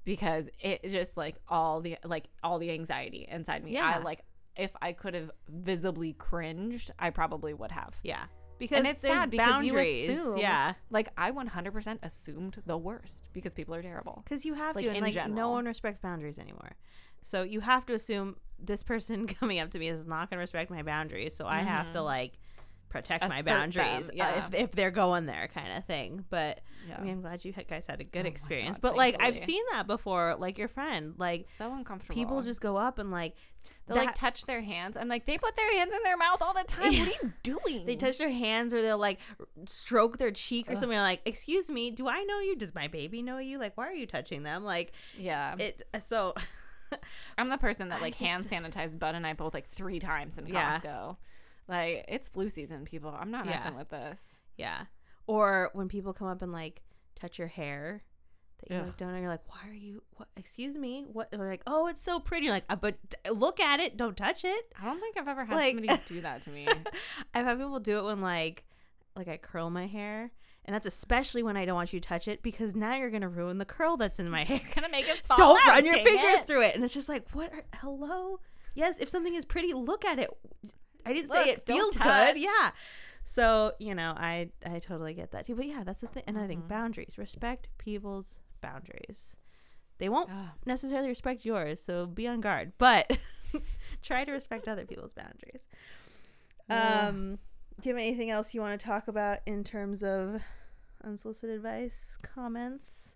[0.09, 3.73] because it just like all the like all the anxiety inside me.
[3.75, 3.93] Yeah.
[3.97, 4.21] I like
[4.57, 7.95] if I could have visibly cringed, I probably would have.
[8.03, 8.25] yeah.
[8.59, 13.55] Because and it's sad because you assume- yeah, Like I 100% assumed the worst because
[13.55, 14.23] people are terrible.
[14.25, 16.73] because you have Like, to, and in like no one respects boundaries anymore.
[17.23, 20.41] So you have to assume this person coming up to me is not going to
[20.41, 21.37] respect my boundaries.
[21.37, 22.05] So I have to Mhm.
[22.05, 22.33] like
[22.89, 26.25] protect my Assert them, boundaries uh, if if they're going there, kind of thing.
[26.31, 26.97] But Yeah.
[26.99, 28.79] I mean, I'm glad you guys had a good Oh experience.
[28.79, 32.15] God, but like I've seen that before, like your friend, like so uncomfortable.
[32.15, 33.35] people just go up and like
[33.87, 34.99] They'll like touch their hands.
[34.99, 36.93] I'm like, they put their hands in their mouth all the time.
[36.93, 37.01] Yeah.
[37.07, 37.87] What are you doing?
[37.87, 39.19] They touch their hands or they'll like
[39.65, 40.77] stroke their cheek or Ugh.
[40.79, 40.93] something.
[40.93, 42.55] You're like, excuse me, do I know you?
[42.55, 43.59] Does my baby know you?
[43.59, 44.63] Like, why are you touching them?
[44.63, 45.55] Like, Yeah.
[45.59, 45.87] it.
[46.03, 46.35] So,
[47.39, 50.37] I'm the person that like hand just- sanitized Bud and I both like three times
[50.37, 50.81] in Yeah.
[50.81, 51.17] Costco.
[51.69, 53.15] Like it's flu season, people.
[53.19, 53.53] I'm not Yeah.
[53.59, 54.23] messing with this.
[54.57, 54.85] yeah.
[55.27, 56.81] Or when people come up and like
[57.15, 58.03] touch your hair,
[58.61, 59.19] that you like don't know.
[59.21, 60.03] You're like, why are you?
[60.17, 60.29] What?
[60.39, 61.05] Excuse me.
[61.13, 61.31] What?
[61.31, 62.47] They're like, oh, it's so pretty.
[62.47, 62.97] You're like, uh, but
[63.31, 63.97] look at it.
[63.99, 64.73] Don't touch it.
[64.81, 66.67] I don't think I've ever had Like- somebody do that to me.
[67.35, 68.65] I've had people do it when like,
[69.15, 70.31] like I curl my hair,
[70.65, 73.29] and that's especially when I don't want you to touch it because now you're gonna
[73.29, 74.61] ruin the curl that's in my hair.
[74.75, 76.47] gonna make it fall don't out, run your fingers it.
[76.47, 77.53] through it, and it's just like, what?
[77.53, 78.41] Are, hello.
[78.75, 80.31] Yes, if something is pretty, look at it.
[81.07, 82.35] I didn't say it feels touch.
[82.35, 82.41] good.
[82.43, 82.71] Yeah.
[83.25, 85.55] So you know, I I totally get that too.
[85.55, 86.23] But yeah, that's the thing.
[86.27, 87.19] And I think boundaries.
[87.19, 89.37] Respect people's boundaries.
[89.99, 90.49] They won't Ugh.
[90.65, 92.73] necessarily respect yours, so be on guard.
[92.79, 93.19] But
[94.03, 95.67] try to respect other people's boundaries.
[96.71, 97.09] Yeah.
[97.09, 97.39] Um,
[97.81, 100.41] do you have anything else you want to talk about in terms of
[101.05, 103.15] unsolicited advice, comments?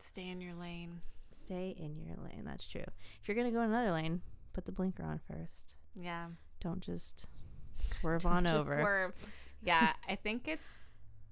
[0.00, 1.00] Stay in your lane.
[1.32, 2.44] Stay in your lane.
[2.44, 2.84] That's true.
[3.20, 5.74] If you're gonna go in another lane, put the blinker on first.
[5.94, 6.26] Yeah.
[6.60, 7.26] Don't just
[7.82, 8.78] swerve Don't on just over.
[8.80, 9.12] swerve.
[9.62, 10.60] Yeah, I think it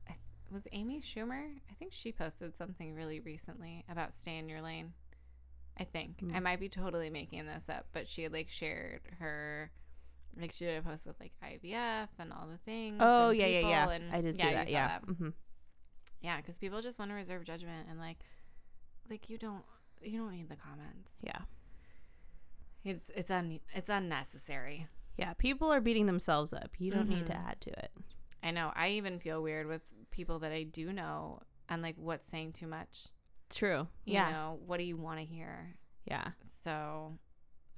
[0.06, 0.18] I th-
[0.52, 1.44] was Amy Schumer.
[1.70, 4.92] I think she posted something really recently about stay in your lane.
[5.78, 6.42] I think I Mm.
[6.42, 9.70] might be totally making this up, but she had like shared her,
[10.40, 12.98] like she did a post with like IVF and all the things.
[13.00, 13.90] Oh yeah, yeah, yeah.
[13.90, 14.70] And, I did see yeah, you that.
[14.70, 14.98] Yeah.
[15.00, 15.28] hmm
[16.20, 18.16] yeah, because people just want to reserve judgment and like,
[19.10, 19.62] like you don't,
[20.00, 21.12] you don't need the comments.
[21.22, 21.38] Yeah.
[22.84, 24.86] It's it's un it's unnecessary.
[25.16, 25.32] Yeah.
[25.34, 26.70] People are beating themselves up.
[26.78, 27.48] You don't need to Mhm.
[27.48, 27.92] add to it.
[28.42, 28.72] I know.
[28.74, 32.66] I even feel weird with people that I do know and like what's saying too
[32.66, 33.08] much.
[33.50, 33.88] True.
[34.04, 34.30] You yeah.
[34.30, 35.76] know, what do you want to hear?
[36.04, 36.32] Yeah.
[36.62, 37.18] So,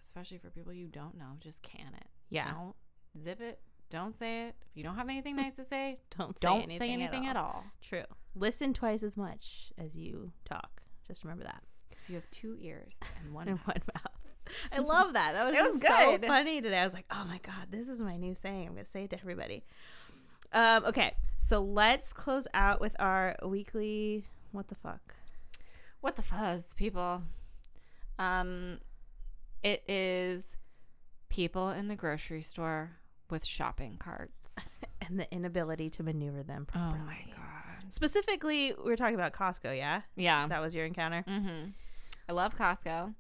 [0.05, 2.07] especially for people you don't know, just can it.
[2.31, 2.53] Yeah.
[2.53, 2.75] Don't
[3.23, 3.61] zip it.
[3.91, 4.57] Don't say it.
[4.71, 7.37] If you don't have anything nice to say, Don't say don't anything, say anything at,
[7.37, 7.45] at all.
[7.57, 7.65] all.
[7.81, 8.03] True.
[8.35, 10.83] Listen twice as much as you talk.
[11.07, 11.63] Just remember that.
[11.89, 13.67] Because you have two ears and one In mouth.
[13.67, 14.16] one mouth.
[14.73, 15.33] I love that.
[15.35, 16.79] That was, It was so funny today.
[16.79, 18.67] I was like, oh my God, this is my new saying.
[18.69, 19.65] I'm going to say it to everybody.
[20.53, 21.15] Um, okay.
[21.39, 25.15] So let's close out with our weekly what the fuck.
[26.01, 27.23] What the fuzz, people?
[28.19, 28.79] Um,
[29.63, 30.57] it is
[31.29, 32.93] people in the grocery store
[33.31, 34.57] with shopping carts.
[35.09, 36.99] And the inability to maneuver them properly.
[37.01, 37.93] oh my god.
[37.93, 40.01] Specifically, we were talking about Costco, yeah?
[40.17, 40.49] Yeah.
[40.49, 41.25] That was your encounter?
[41.29, 41.69] Mm-hmm.
[42.29, 43.15] I love Costco.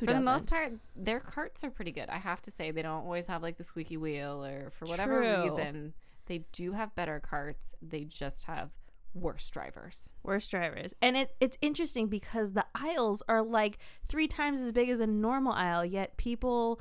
[0.00, 2.08] Who for the most part, their carts are pretty good.
[2.08, 5.20] I have to say, they don't always have like the squeaky wheel, or for whatever
[5.20, 5.44] True.
[5.44, 5.92] reason,
[6.26, 7.74] they do have better carts.
[7.82, 8.70] They just have
[9.14, 10.08] worse drivers.
[10.22, 10.94] Worse drivers.
[11.02, 15.06] And it, it's interesting because the aisles are like three times as big as a
[15.06, 16.80] normal aisle, yet people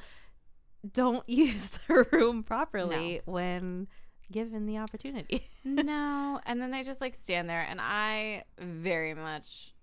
[0.94, 3.88] don't use the room properly when
[4.32, 5.50] given the opportunity.
[5.64, 9.74] no, and then they just like stand there, and I very much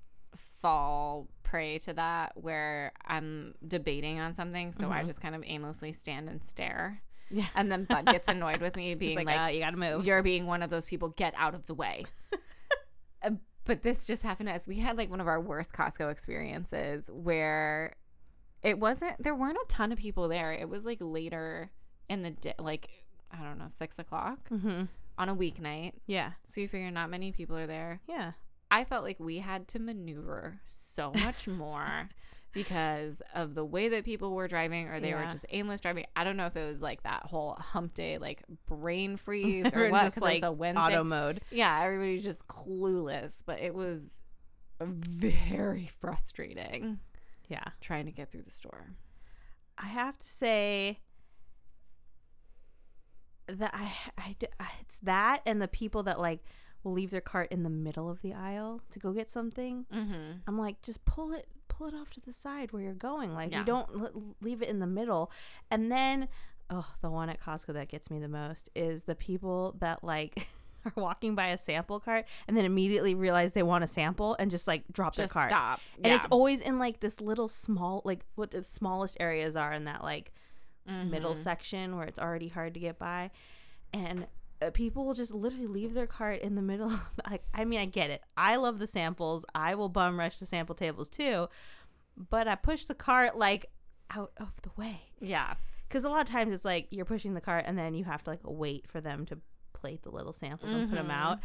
[0.63, 5.07] fall prey to that where I'm debating on something, so I Mhm.
[5.07, 7.01] just kind of aimlessly stand and stare.
[7.31, 7.47] Yeah.
[7.55, 10.05] And then Bud gets annoyed with me being like, like, uh, you gotta move.
[10.07, 12.05] you're being one of those people get out of the way
[13.23, 13.31] Uh,
[13.65, 17.11] but this just happened to us we had like one of our worst costco experiences
[17.13, 17.95] where
[18.63, 21.71] it wasn't there weren't a ton of people there it was like later
[22.09, 22.89] in the day like
[23.33, 24.85] i don't know six o'clock hmm
[25.19, 26.33] on a weeknight Yeah.
[26.45, 28.33] so you figure not many people are there Yeah.
[28.71, 32.09] I felt like we had to maneuver so much more
[32.53, 36.25] because of the way that people were driving or they were just aimless driving i
[36.25, 40.03] don't know if it was like that whole hump day like brain freeze or what
[40.03, 41.41] just 'cause it was like a wednesday auto mode.
[41.51, 44.21] yeah, everybody's just clueless, but it was
[44.81, 46.99] very frustrating
[47.49, 47.65] Yeah.
[47.81, 48.93] trying to get through the store.
[49.79, 51.01] I have to say
[53.49, 54.37] that I, I,
[54.81, 56.41] it's that and the people that like
[56.87, 59.85] will leave their cart in the middle of the aisle to go get something.
[59.93, 60.39] Mm-hmm.
[60.47, 63.35] I'm like, just pull it, pull it off to the side where you're going.
[63.35, 63.59] Like Yeah.
[63.61, 65.33] you don't l- leave it in the middle.
[65.71, 66.29] And then,
[66.71, 70.47] oh, the one at Costco that gets me the most is the people that like
[70.87, 74.49] are walking by a sample cart and then immediately realize they want a sample and
[74.51, 75.51] just like drop Just their cart.
[75.51, 75.81] stop.
[76.05, 79.85] And it's always in like this little small, like what the smallest areas are in
[79.87, 80.33] that like
[80.87, 81.39] middle Mhm.
[81.39, 83.33] section where it's already hard to get by,
[83.93, 84.29] and
[84.73, 86.93] people will just literally leave their cart in the middle.
[87.31, 88.23] like, I mean, I get it.
[88.37, 89.45] I love the samples.
[89.55, 91.49] I will bum rush the sample tables too,
[92.17, 93.67] but I push the cart like
[94.11, 95.55] out of the way Yeah.
[95.89, 98.23] because a lot of times it's like you're pushing the cart and then you have
[98.25, 99.39] to like wait for them to
[99.73, 101.13] plate the little samples and put them Mhm.
[101.13, 101.39] out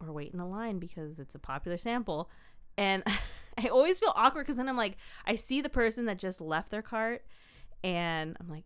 [0.00, 2.30] or wait in a line because it's a popular sample
[2.78, 3.02] and
[3.58, 4.96] i always feel awkward because then i'm like
[5.26, 7.24] i see the person that just left their cart
[7.82, 8.64] and i'm like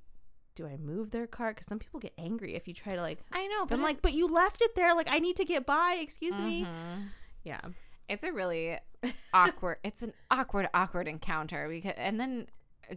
[0.61, 3.19] do i move their cart because some people get angry if you try to like
[3.33, 5.65] I know, but i'm like but you left it there like i need to get
[5.67, 7.09] by excuse me Mhm.
[7.45, 7.61] yeah
[8.09, 8.77] It's a really
[9.33, 9.79] awkward.
[9.85, 12.49] It's an awkward, awkward encounter because, and then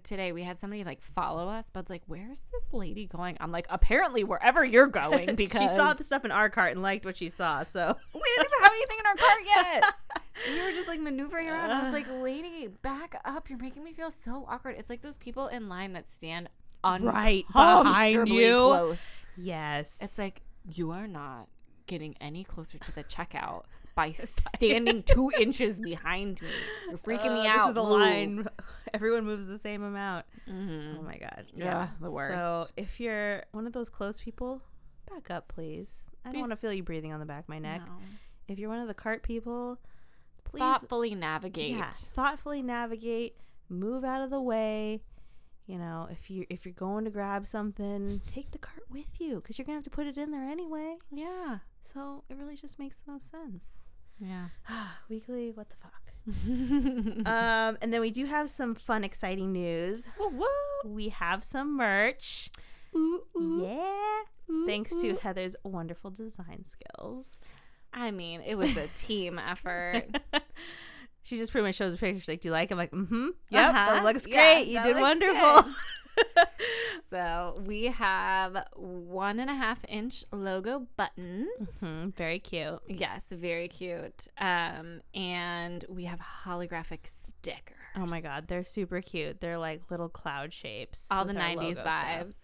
[0.03, 3.37] today we had somebody like follow us, but it's like, where's this lady going?
[3.39, 6.81] I'm like, apparently wherever you're going because she saw the stuff in our cart and
[6.81, 7.63] liked what she saw.
[7.63, 9.83] So we didn't even have anything in our cart yet.
[10.55, 11.69] we were just like maneuvering around.
[11.71, 13.49] I was like, lady, back up.
[13.49, 14.75] You're making me feel so awkward.
[14.79, 16.49] It's like those people in line that stand
[16.83, 18.51] right behind you.
[18.57, 19.01] close.
[19.37, 20.41] Yes, It's like
[20.71, 21.47] you are not
[21.87, 23.63] getting any closer to the checkout
[23.95, 26.47] by standing two inches behind me.
[26.89, 27.67] You're freaking Uh, me out.
[27.67, 27.91] This is a Move.
[27.91, 28.47] line.
[28.93, 30.25] Everyone moves the same amount.
[30.47, 30.97] Mhm.
[30.99, 31.45] Oh my god.
[31.55, 32.39] Yeah, Yeah, the worst.
[32.39, 34.61] So if you're one of those close people,
[35.11, 36.09] back up, please.
[36.25, 37.81] I don't want to feel you breathing on the back of my neck.
[37.85, 37.91] No.
[38.47, 39.77] If you're one of the cart people,
[40.45, 41.71] please Thoughtfully navigate.
[41.71, 43.35] yeah, thoughtfully navigate,
[43.69, 45.01] move out of the way.
[45.65, 49.35] You know, if you if you're going to grab something, take the cart with you
[49.35, 50.95] because you're gonna have to put it in there anyway.
[51.11, 51.59] Yeah.
[51.81, 53.65] So it really just makes no sense.
[54.19, 54.47] Yeah.
[55.09, 55.99] Weekly, what the fuck?
[57.27, 60.07] um, and then we do have some fun, exciting news.
[60.19, 60.91] Woo woo.
[60.91, 62.49] We have some merch.
[62.95, 63.23] Ooh,
[63.61, 64.65] Yeah.
[64.65, 67.39] Thanks to Heather's wonderful design skills.
[67.93, 70.05] I mean, it was a team effort.
[71.23, 72.19] she just pretty much shows the picture.
[72.19, 73.25] She's like, "Do you like?" I'm like, "Mm-hmm.
[73.49, 74.03] Yep, that Uh-huh.
[74.03, 74.67] looks Yeah, great.
[74.67, 75.65] you did wonderful."
[77.09, 81.79] so we have one and a half inch logo buttons.
[81.81, 82.79] Mhm, Very cute.
[82.87, 84.27] Yes, very cute.
[84.37, 87.77] Um, and we have holographic stickers.
[87.95, 89.39] Oh my god, they're super cute.
[89.41, 91.07] They're like little cloud shapes.
[91.11, 91.93] All the 90s logo stuff.
[92.05, 92.37] vibes.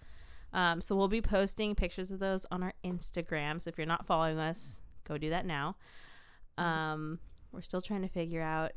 [0.51, 3.61] Um, so we'll be posting pictures of those on our Instagram.
[3.61, 5.76] So if you're not following us, go do that now.
[6.57, 7.19] Um,
[7.52, 8.72] we're still trying to figure out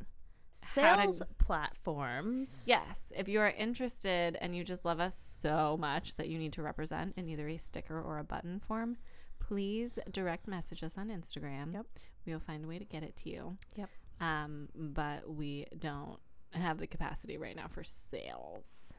[0.63, 2.65] How to- sales platforms.
[2.67, 6.53] Yes, if you are interested and you just love us so much that you need
[6.55, 8.97] to represent in either a sticker or a button form,
[9.41, 11.73] please direct message us on Instagram.
[11.75, 11.87] Yep.
[12.27, 13.57] We will find a way to get it to you.
[13.77, 13.91] Yep.
[14.21, 16.19] Um, but we don't
[16.53, 18.93] have the capacity right now for sales.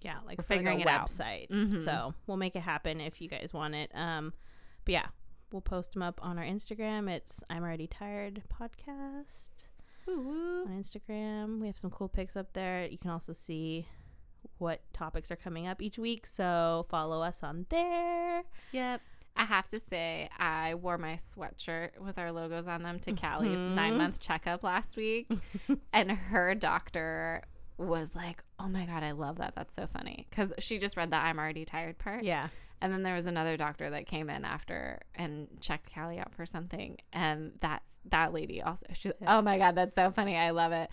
[0.00, 1.08] Yeah, like We're for like, figuring a it out.
[1.08, 1.50] website.
[1.50, 1.84] Mhm.
[1.84, 3.90] So we'll make it happen if you guys want it.
[3.94, 4.32] Um,
[4.86, 5.06] but yeah,
[5.52, 7.10] we'll post them up on our Instagram.
[7.10, 9.66] It's I'm already tired podcast
[10.06, 11.60] Woo on Instagram.
[11.60, 12.86] We have some cool pics up there.
[12.86, 13.86] You can also see
[14.58, 16.26] what topics are coming up each week.
[16.26, 18.42] So follow us on there.
[18.72, 19.00] Yep.
[19.36, 23.58] I have to say, I wore my sweatshirt with our logos on them to Callie's
[23.58, 23.74] Mhm.
[23.74, 25.28] nine month checkup last week.
[25.92, 27.42] and her doctor
[27.78, 29.54] was like, Oh my God, I love that.
[29.54, 30.26] That's so funny.
[30.28, 32.24] Because she just read the I'm already tired part.
[32.24, 32.48] Yeah.
[32.82, 36.46] And then there was another doctor that came in after and checked Callie out for
[36.46, 36.96] something.
[37.12, 39.38] And that's that lady also, she's, Yeah.
[39.38, 40.36] Oh my God, that's so funny.
[40.36, 40.88] I love it.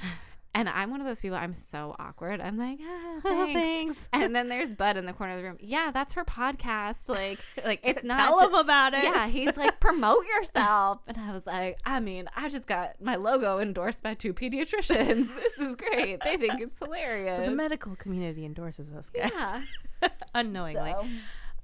[0.54, 2.42] And I'm one of those people, I'm so awkward.
[2.42, 3.60] I'm like, ah, Oh, thanks.
[3.60, 4.10] thanks.
[4.12, 5.58] And then there's Bud in the corner of the room.
[5.62, 7.08] Yeah, that's her podcast.
[7.10, 9.04] Like, like It's not tell ju- them about it.
[9.04, 11.00] yeah, he's like, promote yourself.
[11.08, 15.28] And I was like, I mean, I just got my logo endorsed by two pediatricians.
[15.36, 16.22] This is great.
[16.24, 17.36] They think it's hilarious.
[17.36, 19.32] So the medical community endorses us, guys.
[19.34, 20.10] yeah.
[20.34, 20.92] Unknowingly.
[20.92, 21.08] So,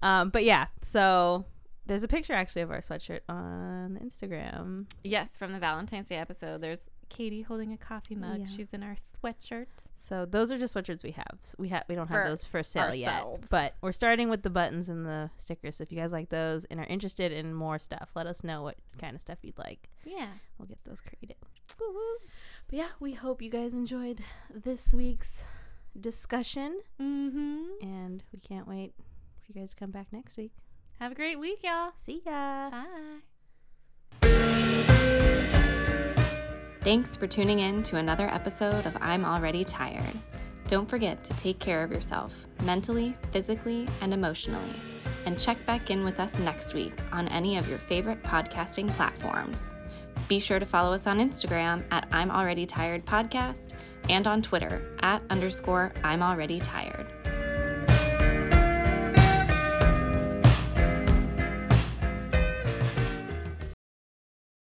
[0.03, 1.45] Um, but yeah, so
[1.85, 4.85] there's a picture actually of our sweatshirt on Instagram.
[5.03, 8.39] yes, from the Valentine's Day episode, there's Katie holding a coffee mug.
[8.39, 8.45] Yeah.
[8.45, 9.67] She's in our sweatshirt.
[10.07, 11.37] So those are just sweatshirts we have.
[11.41, 14.41] S- We have we don't have For those for sale yet, but we're starting with
[14.43, 15.77] the buttons and the stickers.
[15.77, 18.61] So if you guys like those and are interested in more stuff, let us know
[18.63, 19.89] what kind of stuff you'd like.
[20.05, 20.27] Yeah.
[20.57, 21.37] We'll get those created.
[21.79, 22.17] Woo-woo.
[22.67, 24.21] But yeah, we hope you guys enjoyed
[24.53, 25.43] this week's
[25.99, 27.63] discussion, Mm-hmm.
[27.81, 28.93] and we can't wait
[29.53, 30.51] you guys to come back next week.
[30.99, 31.91] Have a great week, y'all.
[32.05, 32.69] See ya.
[32.69, 33.19] Bye.
[36.81, 40.19] Thanks for tuning in to another episode of I'm Already Tired.
[40.67, 44.75] Don't forget to take care of yourself mentally, physically, and emotionally.
[45.25, 49.73] And check back in with us next week on any of your favorite podcasting platforms.
[50.27, 53.71] Be sure to follow us on Instagram at I'm Already Tired Podcast
[54.09, 57.07] and on Twitter at underscore I'm Already Tired.